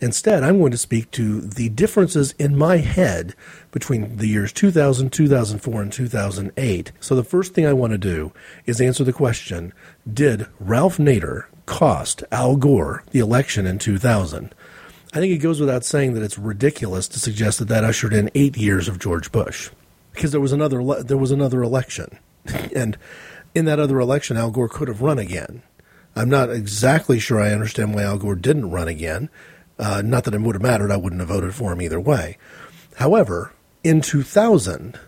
[0.00, 3.34] Instead, I'm going to speak to the differences in my head
[3.72, 6.92] between the years 2000, 2004, and 2008.
[7.00, 8.32] So the first thing I want to do
[8.64, 9.72] is answer the question
[10.10, 14.54] Did Ralph Nader cost Al Gore the election in 2000?
[15.14, 18.30] I think it goes without saying that it's ridiculous to suggest that that ushered in
[18.36, 19.70] eight years of George Bush,
[20.12, 22.18] because there was another there was another election,
[22.76, 22.96] and
[23.52, 25.62] in that other election, Al Gore could have run again.
[26.14, 29.28] I'm not exactly sure I understand why Al Gore didn't run again.
[29.78, 32.36] Uh, not that it would have mattered, I wouldn't have voted for him either way.
[32.96, 33.52] However,
[33.84, 34.98] in 2000,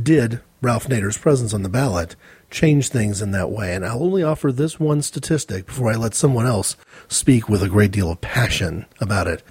[0.00, 2.16] did Ralph Nader's presence on the ballot
[2.50, 3.74] change things in that way?
[3.74, 6.76] And I'll only offer this one statistic before I let someone else
[7.08, 9.42] speak with a great deal of passion about it.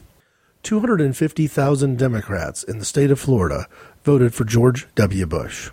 [0.64, 3.68] 250,000 Democrats in the state of Florida
[4.04, 5.26] voted for George W.
[5.26, 5.70] Bush.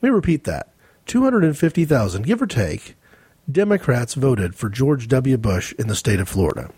[0.00, 0.72] Let me repeat that.
[1.06, 2.96] 250,000, give or take,
[3.50, 5.36] Democrats voted for George W.
[5.36, 6.70] Bush in the state of Florida.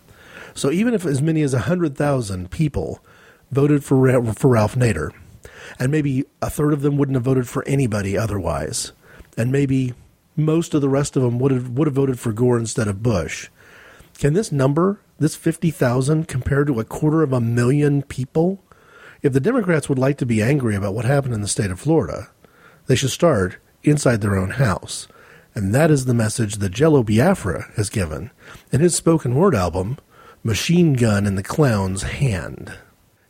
[0.54, 3.04] So even if as many as 100,000 people
[3.50, 5.10] voted for, for Ralph Nader,
[5.78, 8.92] and maybe a third of them wouldn't have voted for anybody otherwise,
[9.36, 9.94] and maybe
[10.36, 13.02] most of the rest of them would have would have voted for Gore instead of
[13.02, 13.48] Bush.
[14.18, 18.62] Can this number, this 50,000 compared to a quarter of a million people?
[19.22, 21.80] If the Democrats would like to be angry about what happened in the state of
[21.80, 22.28] Florida,
[22.86, 25.08] they should start inside their own house.
[25.54, 28.30] And that is the message that Jello Biafra has given
[28.72, 29.98] in his spoken word album,
[30.46, 32.74] Machine Gun in the Clown's Hand.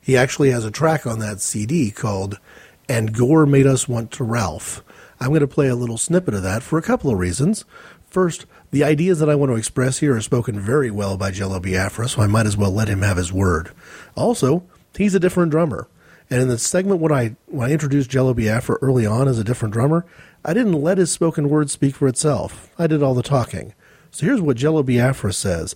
[0.00, 2.40] He actually has a track on that CD called
[2.88, 4.82] And Gore Made Us Want to Ralph.
[5.20, 7.64] I'm going to play a little snippet of that for a couple of reasons.
[8.08, 11.60] First, the ideas that I want to express here are spoken very well by Jello
[11.60, 13.70] Biafra, so I might as well let him have his word.
[14.16, 14.64] Also,
[14.96, 15.86] he's a different drummer.
[16.28, 19.44] And in the segment when I when I introduced Jello Biafra early on as a
[19.44, 20.04] different drummer,
[20.44, 22.70] I didn't let his spoken word speak for itself.
[22.76, 23.72] I did all the talking.
[24.14, 25.74] So here's what Jello Biafra says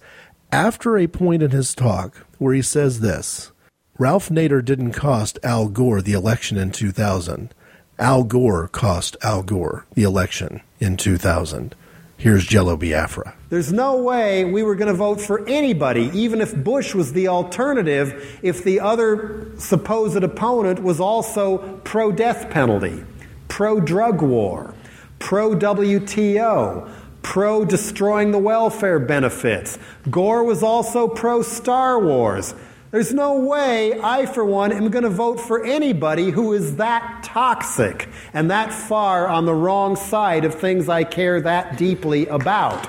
[0.52, 3.52] after a point in his talk where he says this
[3.98, 7.52] Ralph Nader didn't cost Al Gore the election in 2000.
[7.98, 11.74] Al Gore cost Al Gore the election in 2000.
[12.16, 13.34] Here's Jello Biafra.
[13.48, 17.28] There's no way we were going to vote for anybody, even if Bush was the
[17.28, 23.04] alternative, if the other supposed opponent was also pro death penalty,
[23.46, 24.74] pro drug war,
[25.20, 26.90] pro WTO,
[27.22, 29.78] pro destroying the welfare benefits.
[30.10, 32.54] Gore was also pro Star Wars.
[32.90, 37.22] There's no way I, for one, am going to vote for anybody who is that
[37.22, 42.86] toxic and that far on the wrong side of things I care that deeply about.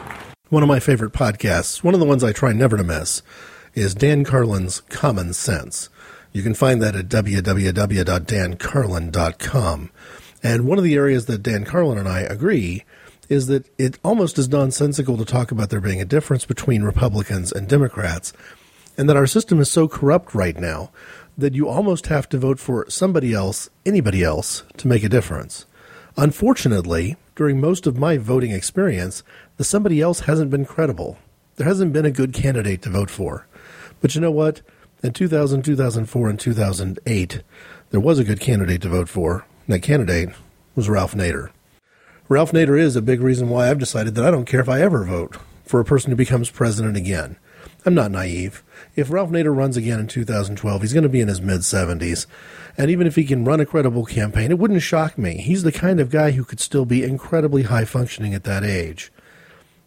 [0.47, 3.21] One of my favorite podcasts, one of the ones I try never to miss,
[3.73, 5.89] is Dan Carlin's Common Sense.
[6.31, 9.89] You can find that at www.dancarlin.com.
[10.41, 12.85] And one of the areas that Dan Carlin and I agree
[13.29, 17.51] is that it almost is nonsensical to talk about there being a difference between Republicans
[17.51, 18.33] and Democrats
[18.97, 20.91] and that our system is so corrupt right now
[21.37, 25.65] that you almost have to vote for somebody else, anybody else, to make a difference.
[26.17, 29.23] Unfortunately, during most of my voting experience,
[29.55, 31.17] the somebody else hasn't been credible.
[31.55, 33.47] There hasn't been a good candidate to vote for.
[34.01, 34.61] But you know what?
[35.01, 37.43] In 2000, 2004, and 2008,
[37.91, 39.45] there was a good candidate to vote for.
[39.67, 40.29] that candidate
[40.75, 41.51] was Ralph Nader.
[42.31, 44.81] Ralph Nader is a big reason why I've decided that I don't care if I
[44.81, 47.37] ever vote for a person who becomes president again.
[47.87, 48.63] I'm not naive.
[48.95, 52.27] If Ralph Nader runs again in 2012, he's going to be in his mid 70s.
[52.77, 55.37] And even if he can run a credible campaign, it wouldn't shock me.
[55.37, 59.11] He's the kind of guy who could still be incredibly high functioning at that age.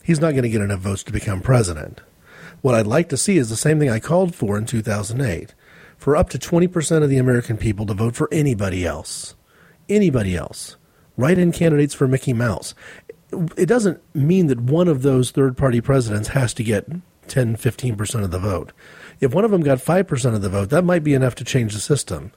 [0.03, 2.01] He's not going to get enough votes to become president.
[2.61, 5.55] What I'd like to see is the same thing I called for in 2008
[5.97, 9.37] for up to 20% of the American people to vote for anybody else.
[9.89, 10.77] Anybody else.
[11.17, 12.75] Write in candidates for Mickey Mouse.
[13.57, 16.87] It doesn't mean that one of those third party presidents has to get
[17.29, 18.73] 10, 15% of the vote.
[19.21, 21.75] If one of them got 5% of the vote, that might be enough to change
[21.75, 22.33] the system.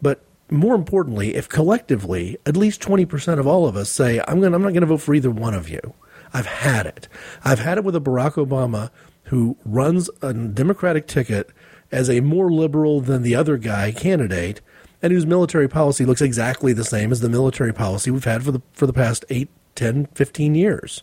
[0.00, 4.56] But more importantly, if collectively at least 20% of all of us say, I'm, gonna,
[4.56, 5.94] I'm not going to vote for either one of you,
[6.32, 7.08] I've had it.
[7.44, 8.90] I've had it with a Barack Obama
[9.24, 11.50] who runs a Democratic ticket
[11.92, 14.60] as a more liberal than the other guy candidate
[15.02, 18.52] and whose military policy looks exactly the same as the military policy we've had for
[18.52, 21.02] the, for the past 8, 10, 15 years.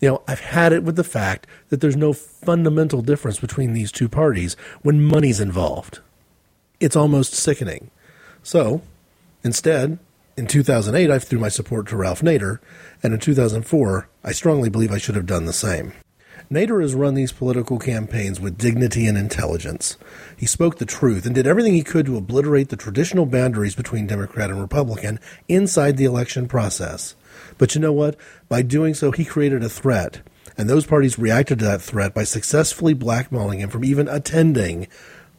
[0.00, 3.90] You know, I've had it with the fact that there's no fundamental difference between these
[3.90, 6.00] two parties when money's involved.
[6.80, 7.90] It's almost sickening.
[8.42, 8.82] So,
[9.42, 9.98] instead,
[10.36, 12.58] in 2008, I threw my support to Ralph Nader,
[13.02, 15.92] and in 2004, I strongly believe I should have done the same.
[16.50, 19.96] Nader has run these political campaigns with dignity and intelligence.
[20.36, 24.06] He spoke the truth and did everything he could to obliterate the traditional boundaries between
[24.06, 27.16] Democrat and Republican inside the election process.
[27.58, 28.16] But you know what?
[28.48, 30.20] By doing so, he created a threat.
[30.56, 34.86] And those parties reacted to that threat by successfully blackmailing him from even attending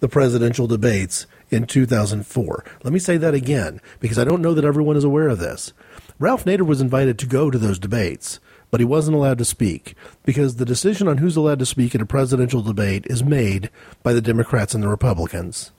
[0.01, 2.65] the presidential debates in 2004.
[2.83, 5.71] Let me say that again, because I don't know that everyone is aware of this.
[6.19, 8.39] Ralph Nader was invited to go to those debates,
[8.71, 12.01] but he wasn't allowed to speak because the decision on who's allowed to speak at
[12.01, 13.69] a presidential debate is made
[14.03, 15.71] by the Democrats and the Republicans.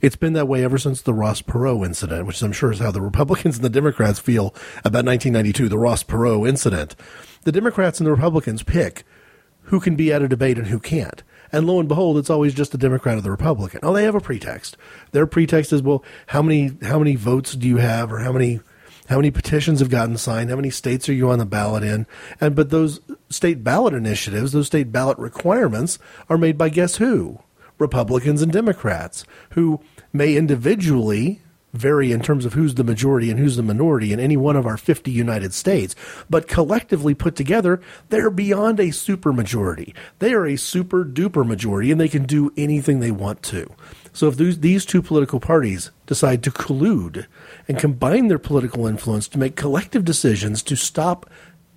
[0.00, 2.90] It's been that way ever since the Ross Perot incident, which I'm sure is how
[2.90, 6.96] the Republicans and the Democrats feel about 1992, the Ross Perot incident.
[7.42, 9.04] The Democrats and the Republicans pick
[9.64, 11.22] who can be at a debate and who can't.
[11.52, 13.80] And lo and behold, it's always just the Democrat or the Republican.
[13.82, 14.76] Oh, they have a pretext.
[15.12, 18.60] Their pretext is, well, how many how many votes do you have, or how many
[19.10, 20.50] how many petitions have gotten signed?
[20.50, 22.06] How many states are you on the ballot in?
[22.40, 25.98] And but those state ballot initiatives, those state ballot requirements,
[26.28, 27.40] are made by guess who?
[27.76, 29.80] Republicans and Democrats, who
[30.12, 31.40] may individually
[31.72, 34.66] vary in terms of who's the majority and who's the minority in any one of
[34.66, 35.96] our 50 United States,
[36.28, 37.80] but collectively put together,
[38.10, 39.94] they're beyond a supermajority.
[40.20, 43.72] They are a super duper majority and they can do anything they want to.
[44.12, 47.26] So if these, these two political parties decide to collude
[47.70, 51.30] and combine their political influence to make collective decisions to stop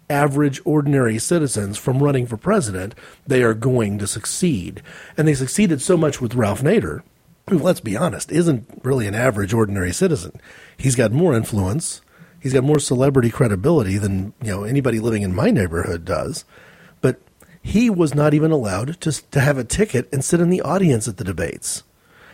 [0.10, 2.94] average, ordinary citizens from running for president,
[3.26, 4.82] they are going to succeed.
[5.16, 7.04] And they succeeded so much with Ralph Nader
[7.50, 10.40] who, let's be honest, isn't really an average ordinary citizen.
[10.78, 12.02] He's got more influence.
[12.40, 16.46] He's got more celebrity credibility than you know anybody living in my neighborhood does.
[17.02, 17.20] But
[17.62, 21.08] he was not even allowed to to have a ticket and sit in the audience
[21.08, 21.84] at the debates.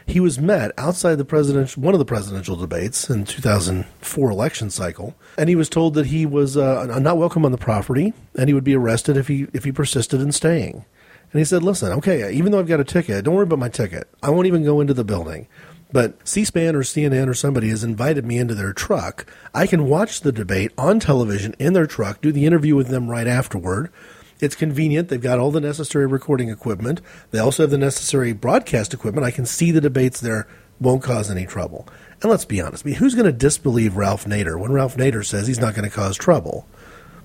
[0.09, 5.13] He was met outside the presidential one of the presidential debates in 2004 election cycle,
[5.37, 8.55] and he was told that he was uh, not welcome on the property and he
[8.55, 10.83] would be arrested if he if he persisted in staying.
[11.31, 13.69] And he said, listen, okay, even though I've got a ticket, don't worry about my
[13.69, 14.09] ticket.
[14.23, 15.47] I won't even go into the building.
[15.91, 19.31] But C SPAN or CNN or somebody has invited me into their truck.
[19.53, 23.09] I can watch the debate on television in their truck, do the interview with them
[23.09, 23.91] right afterward.
[24.39, 25.09] It's convenient.
[25.09, 27.01] They've got all the necessary recording equipment.
[27.31, 29.25] They also have the necessary broadcast equipment.
[29.25, 30.47] I can see the debates there,
[30.79, 31.87] won't cause any trouble.
[32.21, 35.25] And let's be honest, I mean, who's going to disbelieve Ralph Nader when Ralph Nader
[35.25, 36.67] says he's not going to cause trouble?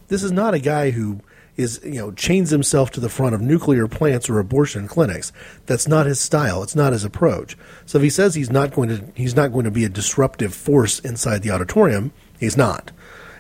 [0.09, 1.21] This is not a guy who
[1.57, 5.33] is you know chains himself to the front of nuclear plants or abortion clinics.
[5.67, 6.63] That's not his style.
[6.63, 7.57] It's not his approach.
[7.87, 10.55] So if he says he's not going to he's not going to be a disruptive
[10.55, 12.91] force inside the auditorium, he's not.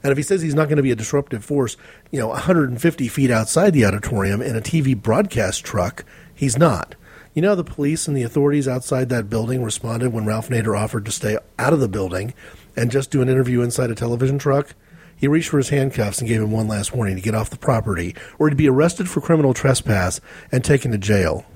[0.04, 1.78] And if he says he's not going to be a disruptive force,
[2.10, 6.94] you know, 150 feet outside the auditorium in a TV broadcast truck, he's not.
[7.32, 11.06] You know, the police and the authorities outside that building responded when Ralph Nader offered
[11.06, 12.34] to stay out of the building
[12.76, 14.74] and just do an interview inside a television truck.
[15.16, 17.56] He reached for his handcuffs and gave him one last warning to get off the
[17.56, 20.20] property, or he'd be arrested for criminal trespass
[20.52, 21.46] and taken to jail.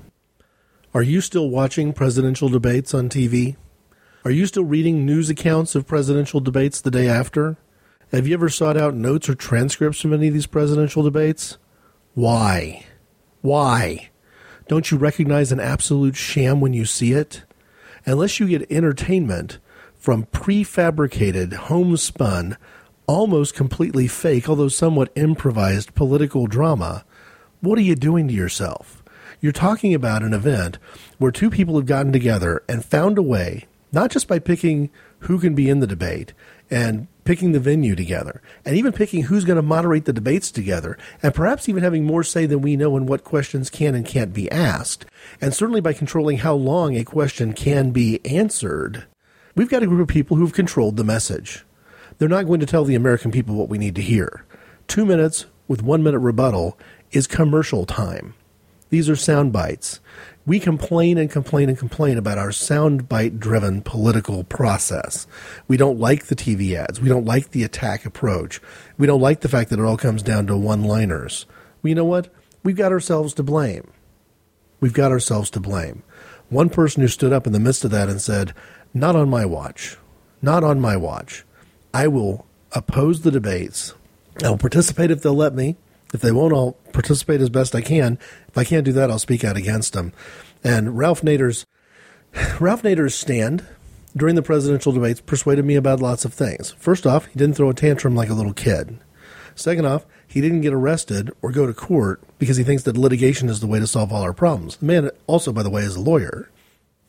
[0.91, 3.57] Are you still watching presidential debates on TV?
[4.25, 7.57] Are you still reading news accounts of presidential debates the day after?
[8.11, 11.59] Have you ever sought out notes or transcripts from any of these presidential debates?
[12.15, 12.83] Why?
[13.41, 14.09] Why?
[14.67, 17.43] Don't you recognize an absolute sham when you see it?
[18.05, 19.59] Unless you get entertainment
[19.93, 22.57] from prefabricated, homespun,
[23.05, 27.05] almost completely fake, although somewhat improvised political drama,
[27.61, 29.03] what are you doing to yourself?
[29.39, 30.79] You're talking about an event
[31.19, 34.89] where two people have gotten together and found a way, not just by picking
[35.19, 36.33] who can be in the debate
[36.71, 40.97] and picking the venue together, and even picking who's going to moderate the debates together,
[41.21, 44.33] and perhaps even having more say than we know in what questions can and can't
[44.33, 45.05] be asked,
[45.39, 49.05] and certainly by controlling how long a question can be answered.
[49.53, 51.63] We've got a group of people who've controlled the message.
[52.17, 54.43] They're not going to tell the American people what we need to hear.
[54.87, 56.79] Two minutes with one minute rebuttal
[57.11, 58.33] is commercial time.
[58.89, 59.99] These are sound bites.
[60.49, 65.27] We complain and complain and complain about our soundbite driven political process.
[65.67, 66.99] We don't like the TV ads.
[66.99, 68.59] We don't like the attack approach.
[68.97, 71.45] We don't like the fact that it all comes down to one liners.
[71.83, 72.33] Well, you know what?
[72.63, 73.91] We've got ourselves to blame.
[74.79, 76.01] We've got ourselves to blame.
[76.49, 78.55] One person who stood up in the midst of that and said,
[78.91, 79.97] Not on my watch.
[80.41, 81.45] Not on my watch.
[81.93, 83.93] I will oppose the debates.
[84.43, 85.75] I'll participate if they'll let me.
[86.13, 88.17] If they won't, I'll participate as best I can.
[88.47, 90.13] If I can't do that, I'll speak out against them.
[90.63, 91.65] And Ralph Nader's
[92.59, 93.65] Ralph Nader's stand
[94.15, 96.71] during the presidential debates persuaded me about lots of things.
[96.71, 98.99] First off, he didn't throw a tantrum like a little kid.
[99.55, 103.49] Second off, he didn't get arrested or go to court because he thinks that litigation
[103.49, 104.77] is the way to solve all our problems.
[104.77, 106.49] The man also, by the way, is a lawyer.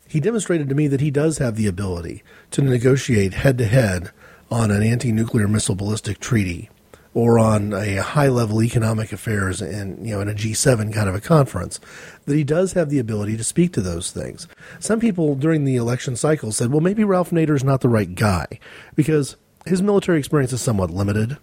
[0.09, 4.11] He demonstrated to me that he does have the ability to negotiate head to head
[4.51, 6.69] on an anti nuclear missile ballistic treaty
[7.13, 11.15] or on a high level economic affairs and you know in a G7 kind of
[11.15, 11.81] a conference
[12.27, 14.47] that he does have the ability to speak to those things.
[14.79, 18.15] Some people during the election cycle said, "Well, maybe Ralph Nader is not the right
[18.15, 18.47] guy
[18.95, 19.37] because
[19.67, 21.39] his military experience is somewhat limited.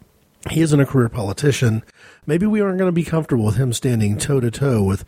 [0.49, 1.83] He isn't a career politician.
[2.25, 5.03] Maybe we aren't going to be comfortable with him standing toe to toe with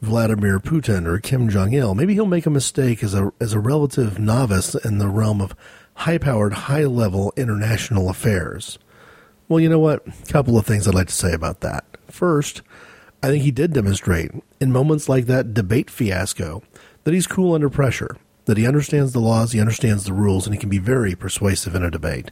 [0.00, 1.94] Vladimir Putin or Kim Jong Il.
[1.94, 5.56] Maybe he'll make a mistake as a as a relative novice in the realm of
[5.94, 8.78] high powered, high level international affairs.
[9.48, 10.06] Well, you know what?
[10.06, 11.84] A couple of things I'd like to say about that.
[12.10, 12.62] First,
[13.22, 14.30] I think he did demonstrate
[14.60, 16.62] in moments like that debate fiasco
[17.04, 18.16] that he's cool under pressure.
[18.46, 21.74] that he understands the laws, he understands the rules, and he can be very persuasive
[21.74, 22.30] in a debate.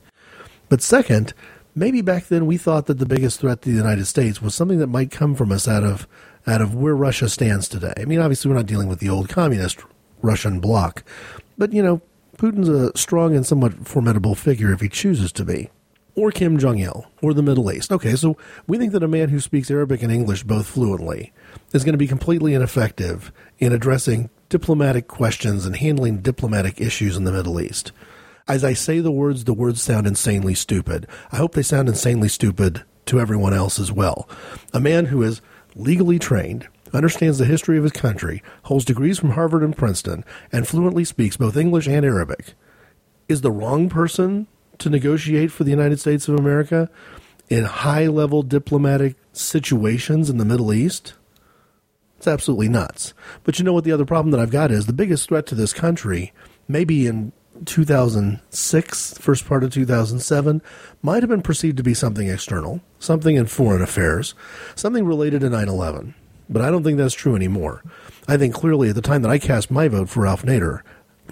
[0.69, 1.35] But second,
[1.75, 4.79] maybe back then we thought that the biggest threat to the United States was something
[4.79, 6.07] that might come from us out of
[6.47, 7.93] out of where Russia stands today.
[7.97, 9.79] I mean, obviously we're not dealing with the old communist
[10.23, 11.05] Russian bloc,
[11.57, 12.01] but you know,
[12.37, 15.71] Putin's a strong and somewhat formidable figure if he chooses to be.
[16.15, 17.91] Or Kim Jong il, or the Middle East.
[17.91, 18.37] Okay, so
[18.67, 21.33] we think that a man who speaks Arabic and English both fluently
[21.73, 27.25] is going to be completely ineffective in addressing diplomatic questions and handling diplomatic issues in
[27.25, 27.93] the Middle East.
[28.47, 31.07] As I say the words, the words sound insanely stupid.
[31.31, 34.29] I hope they sound insanely stupid to everyone else as well.
[34.75, 35.41] A man who is
[35.75, 40.69] legally trained, understands the history of his country, holds degrees from Harvard and Princeton, and
[40.69, 42.53] fluently speaks both English and Arabic,
[43.29, 44.47] is the wrong person
[44.79, 46.91] to negotiate for the United States of America
[47.49, 51.15] in high level diplomatic situations in the Middle East?
[52.17, 53.15] It's absolutely nuts.
[53.45, 55.55] But you know what the other problem that I've got is the biggest threat to
[55.55, 56.33] this country,
[56.69, 57.33] maybe in
[57.65, 60.63] 2006, first part of 2007,
[61.03, 64.35] might have been perceived to be something external, something in foreign affairs,
[64.75, 66.15] something related to 9 11.
[66.49, 67.83] But I don't think that's true anymore.
[68.29, 70.83] I think clearly at the time that I cast my vote for Ralph Nader,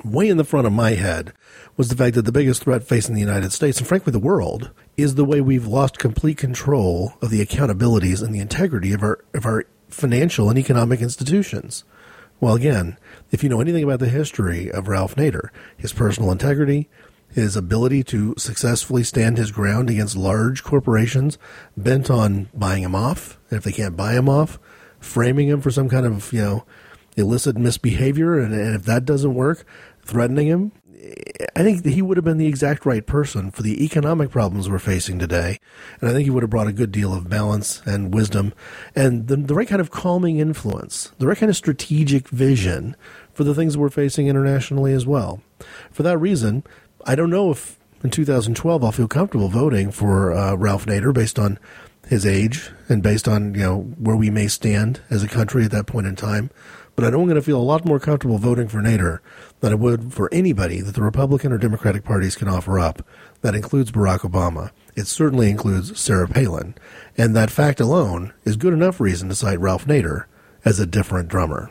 [0.05, 1.33] way in the front of my head
[1.81, 4.71] was the fact that the biggest threat facing the United States, and frankly the world,
[4.99, 9.25] is the way we've lost complete control of the accountabilities and the integrity of our,
[9.33, 11.85] of our financial and economic institutions.
[12.39, 12.99] Well, again,
[13.31, 16.91] if you know anything about the history of Ralph Nader, his personal integrity,
[17.33, 21.39] his ability to successfully stand his ground against large corporations
[21.79, 24.59] bent on buying him off, and if they can't buy him off,
[24.99, 26.65] framing him for some kind of, you know,
[27.17, 29.65] illicit misbehavior, and, and if that doesn't work,
[30.05, 30.73] threatening him,
[31.61, 34.79] I think he would have been the exact right person for the economic problems we're
[34.79, 35.61] facing today.
[36.01, 38.55] And I think he would have brought a good deal of balance and wisdom
[38.97, 42.97] and the, the right kind of calming influence, the right kind of strategic vision
[43.35, 45.43] for the things we're facing internationally as well.
[45.91, 46.65] For that reason,
[47.05, 51.39] I don't know if in 2012 I'll feel comfortable voting for uh, Ralph Nader based
[51.39, 51.59] on
[52.09, 55.73] his age and based on you know where we may stand as a country at
[55.73, 56.51] that point in time.
[57.01, 59.21] But I know I'm going to feel a lot more comfortable voting for Nader
[59.61, 63.03] than I would for anybody that the Republican or Democratic parties can offer up.
[63.41, 64.71] That includes Barack Obama.
[64.95, 66.75] It certainly includes Sarah Palin.
[67.17, 70.27] And that fact alone is good enough reason to cite Ralph Nader
[70.63, 71.71] as a different drummer.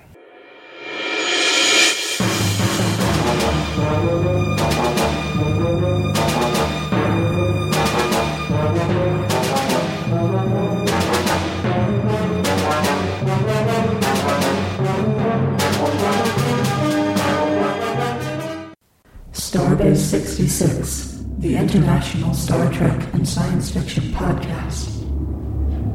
[19.50, 25.00] Starbase 66, the international Star Trek and science fiction podcast.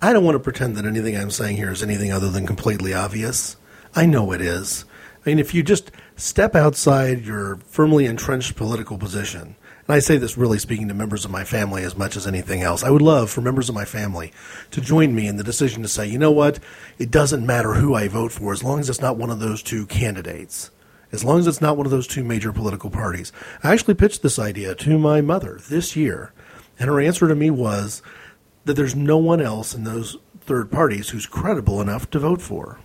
[0.00, 2.94] I don't want to pretend that anything I'm saying here is anything other than completely
[2.94, 3.58] obvious.
[3.94, 4.86] I know it is.
[5.20, 5.90] I mean, if you just
[6.20, 9.56] step outside your firmly entrenched political position,
[9.86, 12.62] and I say this really speaking to members of my family as much as anything
[12.62, 14.32] else, I would love for members of my family
[14.70, 16.58] to join me in the decision to say, you know what,
[16.98, 19.62] it doesn't matter who I vote for as long as it's not one of those
[19.62, 20.70] two candidates.
[21.10, 23.32] As long as it's not one of those two major political parties.
[23.64, 26.32] I actually pitched this idea to my mother this year,
[26.78, 28.00] and her answer to me was
[28.64, 32.78] that there's no one else in those third parties who's credible enough to vote for.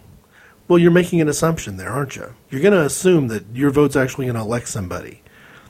[0.68, 2.34] Well, you're making an assumption there, aren't you?
[2.50, 5.22] You're going to assume that your vote's actually going to elect somebody.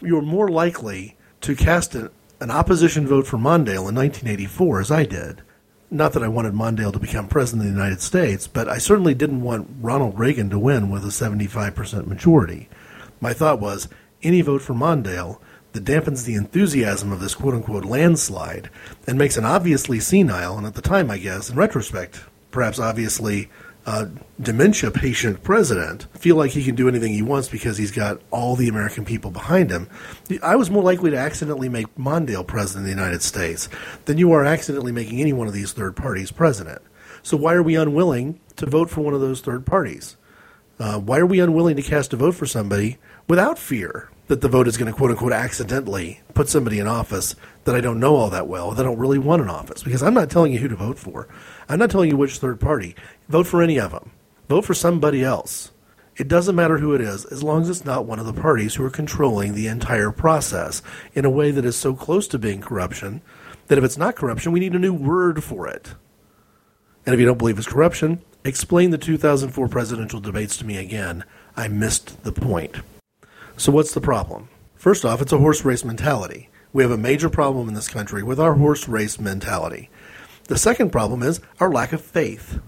[0.02, 5.04] You're more likely to cast an, an opposition vote for Mondale in 1984, as I
[5.04, 5.42] did.
[5.92, 9.14] Not that I wanted Mondale to become president of the United States, but I certainly
[9.14, 12.70] didn't want Ronald Reagan to win with a 75% majority.
[13.20, 13.90] My thought was
[14.24, 15.40] any vote for Mondale
[15.74, 18.70] that dampens the enthusiasm of this quote unquote landslide
[19.06, 23.50] and makes an obviously senile, and at the time, I guess, in retrospect, perhaps obviously
[23.86, 24.06] uh,
[24.42, 28.56] dementia patient president feel like he can do anything he wants because he's got all
[28.56, 29.88] the American people behind him.
[30.42, 33.70] I was more likely to accidentally make Mondale president of the United States
[34.06, 36.82] than you are accidentally making any one of these third parties president.
[37.22, 40.18] So why are we unwilling to vote for one of those third parties?
[40.80, 44.48] Uh, why are we unwilling to cast a vote for somebody without fear that the
[44.50, 48.16] vote is going to quote unquote accidentally put somebody in office that I don't know
[48.16, 49.84] all that well, that I don't really want in office?
[49.84, 51.28] Because I'm not telling you who to vote for.
[51.70, 52.96] I'm not telling you which third party.
[53.28, 54.12] Vote for any of them.
[54.50, 55.72] Vote for somebody else.
[56.16, 58.76] It doesn't matter who it is, as long as it's not one of the parties
[58.76, 60.82] who are controlling the entire process
[61.14, 63.22] in a way that is so close to being corruption
[63.68, 65.96] that if it's not corruption, we need a new word for it.
[67.06, 71.24] And if you don't believe it's corruption, explain the 2004 presidential debates to me again.
[71.58, 72.78] I missed the point.
[73.58, 74.50] So, what's the problem?
[74.76, 76.50] First off, it's a horse race mentality.
[76.72, 79.90] We have a major problem in this country with our horse race mentality.
[80.48, 82.60] The second problem is our lack of faith.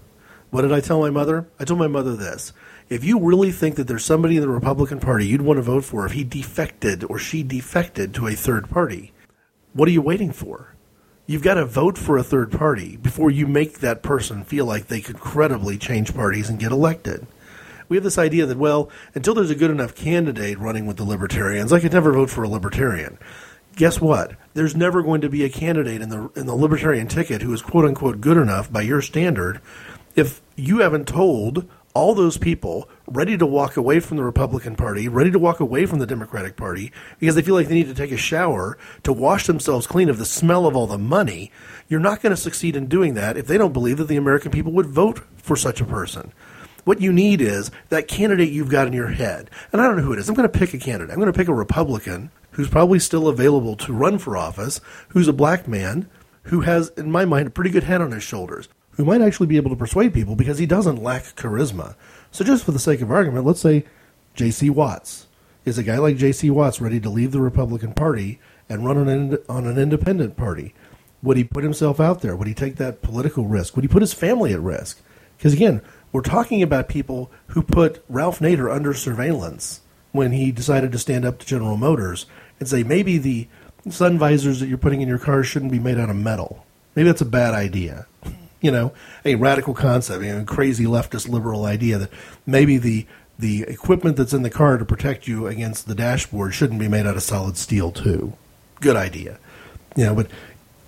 [0.50, 1.46] What did I tell my mother?
[1.60, 2.52] I told my mother this.
[2.88, 5.84] If you really think that there's somebody in the Republican Party you'd want to vote
[5.84, 9.12] for if he defected or she defected to a third party,
[9.74, 10.74] what are you waiting for?
[11.26, 14.86] You've got to vote for a third party before you make that person feel like
[14.86, 17.26] they could credibly change parties and get elected.
[17.90, 21.04] We have this idea that, well, until there's a good enough candidate running with the
[21.04, 23.18] Libertarians, I could never vote for a Libertarian.
[23.76, 24.32] Guess what?
[24.54, 27.62] There's never going to be a candidate in the in the Libertarian ticket who is
[27.62, 29.60] quote unquote good enough by your standard
[30.18, 35.08] if you haven't told all those people ready to walk away from the Republican Party,
[35.08, 37.94] ready to walk away from the Democratic Party because they feel like they need to
[37.94, 41.52] take a shower to wash themselves clean of the smell of all the money,
[41.88, 44.50] you're not going to succeed in doing that if they don't believe that the American
[44.50, 46.32] people would vote for such a person.
[46.84, 49.50] What you need is that candidate you've got in your head.
[49.72, 50.28] And I don't know who it is.
[50.28, 51.12] I'm going to pick a candidate.
[51.12, 55.28] I'm going to pick a Republican who's probably still available to run for office, who's
[55.28, 56.08] a black man,
[56.44, 59.46] who has, in my mind, a pretty good head on his shoulders who might actually
[59.46, 61.94] be able to persuade people because he doesn't lack charisma.
[62.32, 63.84] So, just for the sake of argument, let's say
[64.34, 64.68] J.C.
[64.68, 65.26] Watts.
[65.64, 66.50] Is a guy like J.C.
[66.50, 70.74] Watts ready to leave the Republican Party and run on an, on an independent party?
[71.22, 72.34] Would he put himself out there?
[72.34, 73.76] Would he take that political risk?
[73.76, 75.00] Would he put his family at risk?
[75.36, 75.80] Because again,
[76.10, 81.24] we're talking about people who put Ralph Nader under surveillance when he decided to stand
[81.24, 82.26] up to General Motors
[82.58, 83.46] and say maybe the
[83.90, 86.64] sun visors that you're putting in your car shouldn't be made out of metal.
[86.94, 88.06] Maybe that's a bad idea
[88.60, 88.92] you know,
[89.24, 92.10] a radical concept, you know, a crazy leftist liberal idea that
[92.46, 93.06] maybe the
[93.38, 97.06] the equipment that's in the car to protect you against the dashboard shouldn't be made
[97.06, 98.32] out of solid steel too.
[98.80, 99.38] Good idea,
[99.96, 100.14] you know.
[100.14, 100.28] But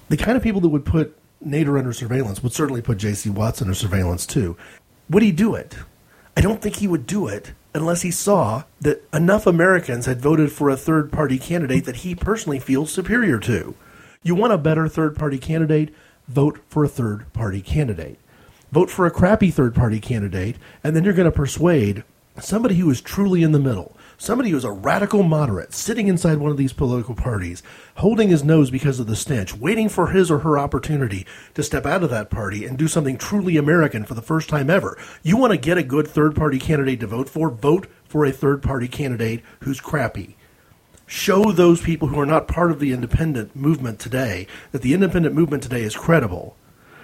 [0.08, 3.30] the kind of people that would put Nader under surveillance would certainly put J.C.
[3.30, 4.56] Watts under surveillance too.
[5.08, 5.76] Would he do it?
[6.36, 10.50] I don't think he would do it unless he saw that enough Americans had voted
[10.50, 13.74] for a third party candidate that he personally feels superior to.
[14.22, 15.94] You want a better third party candidate?
[16.30, 18.18] Vote for a third party candidate.
[18.70, 22.04] Vote for a crappy third party candidate, and then you're going to persuade
[22.38, 26.38] somebody who is truly in the middle, somebody who is a radical moderate, sitting inside
[26.38, 27.64] one of these political parties,
[27.96, 31.84] holding his nose because of the stench, waiting for his or her opportunity to step
[31.84, 34.96] out of that party and do something truly American for the first time ever.
[35.24, 37.50] You want to get a good third party candidate to vote for?
[37.50, 40.36] Vote for a third party candidate who's crappy
[41.10, 45.34] show those people who are not part of the independent movement today that the independent
[45.34, 46.56] movement today is credible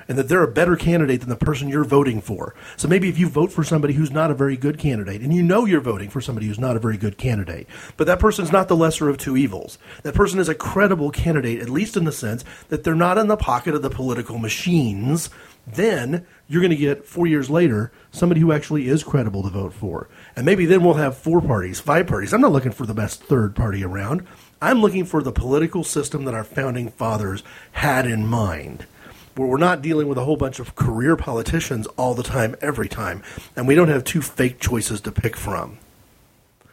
[0.06, 2.54] and that they're a better candidate than the person you're voting for.
[2.76, 5.42] So maybe if you vote for somebody who's not a very good candidate, and you
[5.42, 8.68] know you're voting for somebody who's not a very good candidate, but that person's not
[8.68, 9.76] the lesser of two evils.
[10.04, 13.26] That person is a credible candidate, at least in the sense that they're not in
[13.26, 15.30] the pocket of the political machines,
[15.66, 19.72] then you're going to get four years later somebody who actually is credible to vote
[19.72, 20.08] for.
[20.36, 22.34] And maybe then we'll have four parties, five parties.
[22.34, 24.26] I'm not looking for the best third party around.
[24.60, 28.86] I'm looking for the political system that our founding fathers had in mind,
[29.34, 32.88] where we're not dealing with a whole bunch of career politicians all the time, every
[32.88, 33.22] time,
[33.56, 35.78] and we don't have two fake choices to pick from.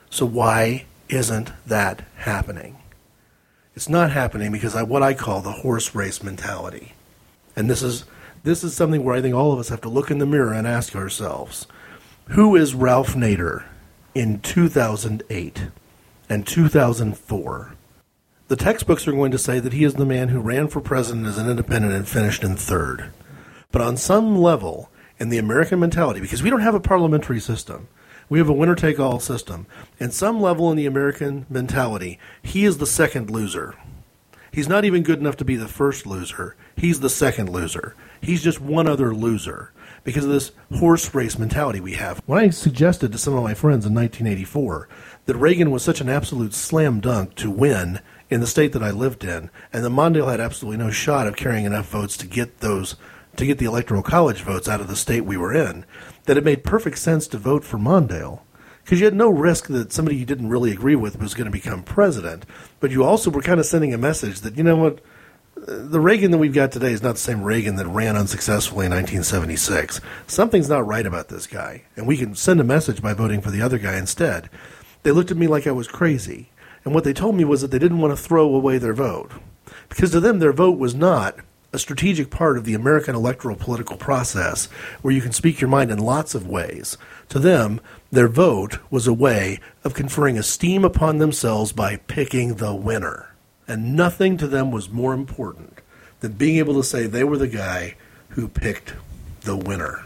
[0.10, 2.78] So, why isn't that happening?
[3.76, 6.94] It's not happening because of what I call the horse race mentality.
[7.56, 8.06] And this is,
[8.44, 10.54] this is something where I think all of us have to look in the mirror
[10.54, 11.66] and ask ourselves
[12.30, 13.66] who is Ralph Nader
[14.16, 15.68] in 2008
[16.30, 17.76] and 2004?
[18.48, 21.28] The textbooks are going to say that he is the man who ran for president
[21.28, 23.12] as an independent and finished in third.
[23.72, 27.88] But on some level, in the American mentality, because we don't have a parliamentary system,
[28.30, 29.68] we have a winner take all system.
[30.00, 33.76] And some level in the American mentality, he is the second loser.
[34.52, 36.56] He's not even good enough to be the first loser.
[36.76, 37.96] He's the second loser.
[38.22, 39.72] He's just one other loser
[40.04, 42.22] because of this horse race mentality we have.
[42.26, 44.90] When I suggested to some of my friends in 1984
[45.26, 48.00] that Reagan was such an absolute slam dunk to win
[48.30, 51.36] in the state that I lived in, and that Mondale had absolutely no shot of
[51.36, 52.96] carrying enough votes to get those
[53.36, 55.86] to get the electoral college votes out of the state we were in,
[56.26, 58.42] that it made perfect sense to vote for Mondale
[58.84, 61.52] because you had no risk that somebody you didn't really agree with was going to
[61.52, 62.46] become president,
[62.80, 65.00] but you also were kind of sending a message that you know what
[65.66, 68.92] the Reagan that we've got today is not the same Reagan that ran unsuccessfully in
[68.92, 70.02] 1976.
[70.28, 73.50] Something's not right about this guy, and we can send a message by voting for
[73.50, 74.50] the other guy instead.
[75.04, 76.50] They looked at me like I was crazy,
[76.84, 79.32] and what they told me was that they didn't want to throw away their vote.
[79.88, 81.38] Because to them, their vote was not
[81.72, 84.66] a strategic part of the American electoral political process
[85.02, 86.98] where you can speak your mind in lots of ways.
[87.30, 87.80] To them,
[88.12, 93.33] their vote was a way of conferring esteem upon themselves by picking the winner.
[93.68, 95.80] And nothing to them was more important
[96.20, 97.96] than being able to say they were the guy
[98.30, 98.94] who picked
[99.42, 100.06] the winner.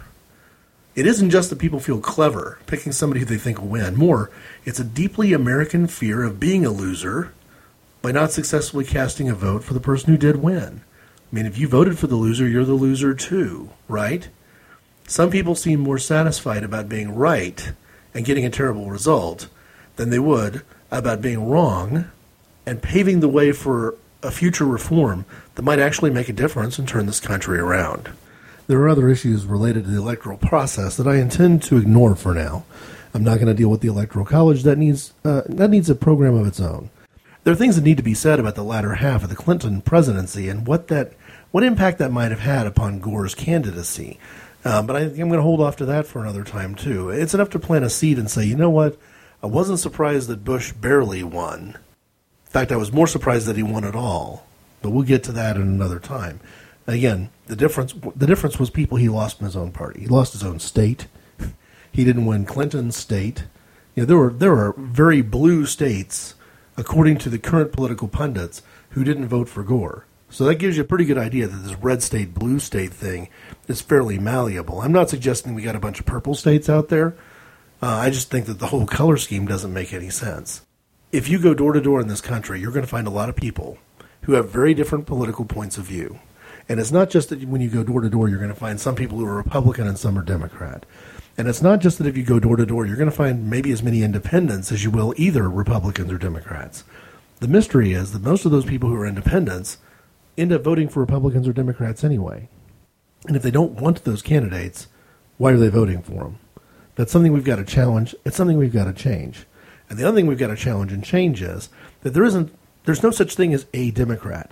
[0.95, 3.95] It isn't just that people feel clever picking somebody who they think will win.
[3.95, 4.31] More,
[4.65, 7.33] it's a deeply American fear of being a loser
[8.01, 10.81] by not successfully casting a vote for the person who did win.
[11.31, 14.27] I mean, if you voted for the loser, you're the loser too, right?
[15.07, 17.71] Some people seem more satisfied about being right
[18.13, 19.49] and getting a terrible result
[19.97, 22.05] than they would about being wrong
[22.67, 26.87] and paving the way for a future reform that might actually make a difference and
[26.87, 28.09] turn this country around.
[28.67, 32.33] There are other issues related to the electoral process that I intend to ignore for
[32.33, 32.65] now.
[33.13, 34.63] I'm not going to deal with the electoral college.
[34.63, 36.89] That needs uh, that needs a program of its own.
[37.45, 39.81] There are things that need to be said about the latter half of the Clinton
[39.81, 41.13] presidency and what that
[41.51, 44.19] what impact that might have had upon Gore's candidacy.
[44.65, 47.09] Uh, but I think I'm going to hold off to that for another time too.
[47.09, 48.97] It's enough to plant a seed and say, you know what?
[49.41, 51.77] I wasn't surprised that Bush barely won.
[52.47, 54.45] In fact, I was more surprised that he won at all.
[54.81, 56.39] But we'll get to that in another time.
[56.85, 60.01] Again, the difference the difference was people he lost in his own party.
[60.01, 61.07] He lost his own state.
[61.89, 63.45] He didn't win Clinton's state.
[63.95, 66.35] You know, there were there are very blue states
[66.77, 70.05] according to the current political pundits, who didn't vote for Gore.
[70.29, 73.29] So that gives you a pretty good idea that this red state, blue state thing
[73.67, 74.81] is fairly malleable.
[74.81, 77.15] I'm not suggesting we got a bunch of purple states out there.
[77.81, 80.66] Uh, I just think that the whole color scheme doesn't make any sense.
[81.09, 83.29] If you go door to door in this country, you're going to find a lot
[83.29, 83.77] of people
[84.23, 86.19] who have very different political points of view.
[86.67, 88.77] And it's not just that when you go door to door, you're going to find
[88.77, 90.85] some people who are Republican and some are Democrat.
[91.37, 93.49] And it's not just that if you go door to door, you're going to find
[93.49, 96.83] maybe as many independents as you will either Republicans or Democrats.
[97.39, 99.77] The mystery is that most of those people who are independents
[100.37, 102.49] end up voting for Republicans or Democrats anyway.
[103.27, 104.87] And if they don't want those candidates,
[105.37, 106.39] why are they voting for them?
[106.95, 108.13] That's something we've got to challenge.
[108.25, 109.45] It's something we've got to change.
[109.89, 111.69] And the other thing we've got to challenge and change is
[112.01, 112.53] that there isn't,
[112.85, 114.51] there's no such thing as a Democrat.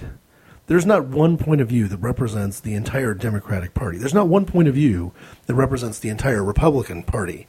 [0.67, 3.97] There's not one point of view that represents the entire Democratic Party.
[3.97, 5.11] There's not one point of view
[5.45, 7.45] that represents the entire Republican Party.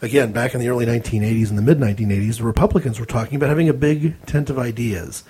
[0.00, 3.48] Again, back in the early 1980s and the mid 1980s, the Republicans were talking about
[3.48, 5.24] having a big tent of ideas,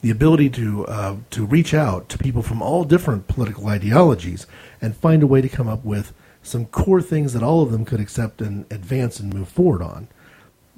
[0.00, 4.46] the ability to uh, to reach out to people from all different political ideologies
[4.80, 7.84] and find a way to come up with some core things that all of them
[7.84, 10.08] could accept and advance and move forward on.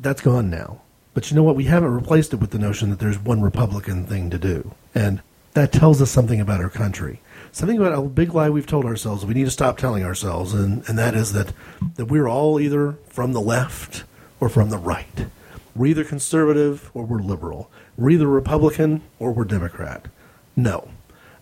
[0.01, 0.81] That's gone now.
[1.13, 1.57] But you know what?
[1.57, 4.75] We haven't replaced it with the notion that there's one Republican thing to do.
[4.95, 5.21] And
[5.53, 7.21] that tells us something about our country.
[7.53, 10.89] Something about a big lie we've told ourselves we need to stop telling ourselves, and,
[10.89, 11.53] and that is that,
[11.97, 14.05] that we're all either from the left
[14.39, 15.27] or from the right.
[15.75, 17.71] We're either conservative or we're liberal.
[17.97, 20.07] We're either Republican or we're Democrat.
[20.57, 20.89] No.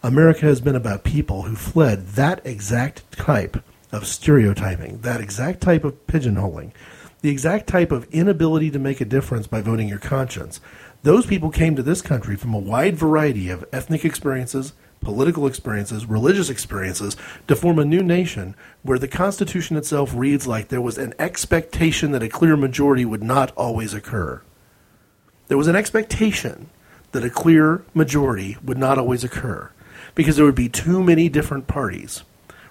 [0.02, 5.84] America has been about people who fled that exact type of stereotyping, that exact type
[5.84, 6.72] of pigeonholing,
[7.20, 10.60] the exact type of inability to make a difference by voting your conscience,
[11.02, 16.06] those people came to this country from a wide variety of ethnic experiences, political experiences,
[16.06, 17.16] religious experiences
[17.46, 22.12] to form a new nation where the Constitution itself reads like there was an expectation
[22.12, 24.42] that a clear majority would not always occur.
[25.48, 26.70] There was an expectation
[27.12, 29.70] that a clear majority would not always occur
[30.14, 32.22] because there would be too many different parties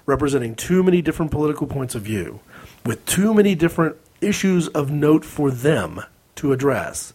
[0.06, 2.40] representing too many different political points of view
[2.86, 6.02] with too many different issues of note for them
[6.36, 7.14] to address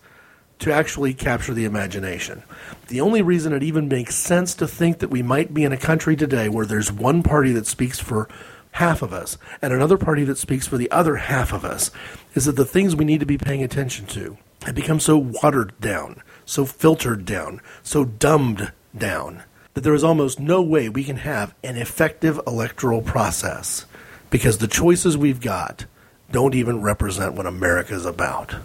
[0.59, 2.43] to actually capture the imagination.
[2.87, 5.77] The only reason it even makes sense to think that we might be in a
[5.77, 8.29] country today where there's one party that speaks for
[8.73, 11.91] half of us and another party that speaks for the other half of us
[12.33, 15.79] is that the things we need to be paying attention to have become so watered
[15.81, 19.43] down, so filtered down, so dumbed down
[19.73, 23.85] that there is almost no way we can have an effective electoral process
[24.29, 25.85] because the choices we've got
[26.33, 28.55] don't even represent what America is about.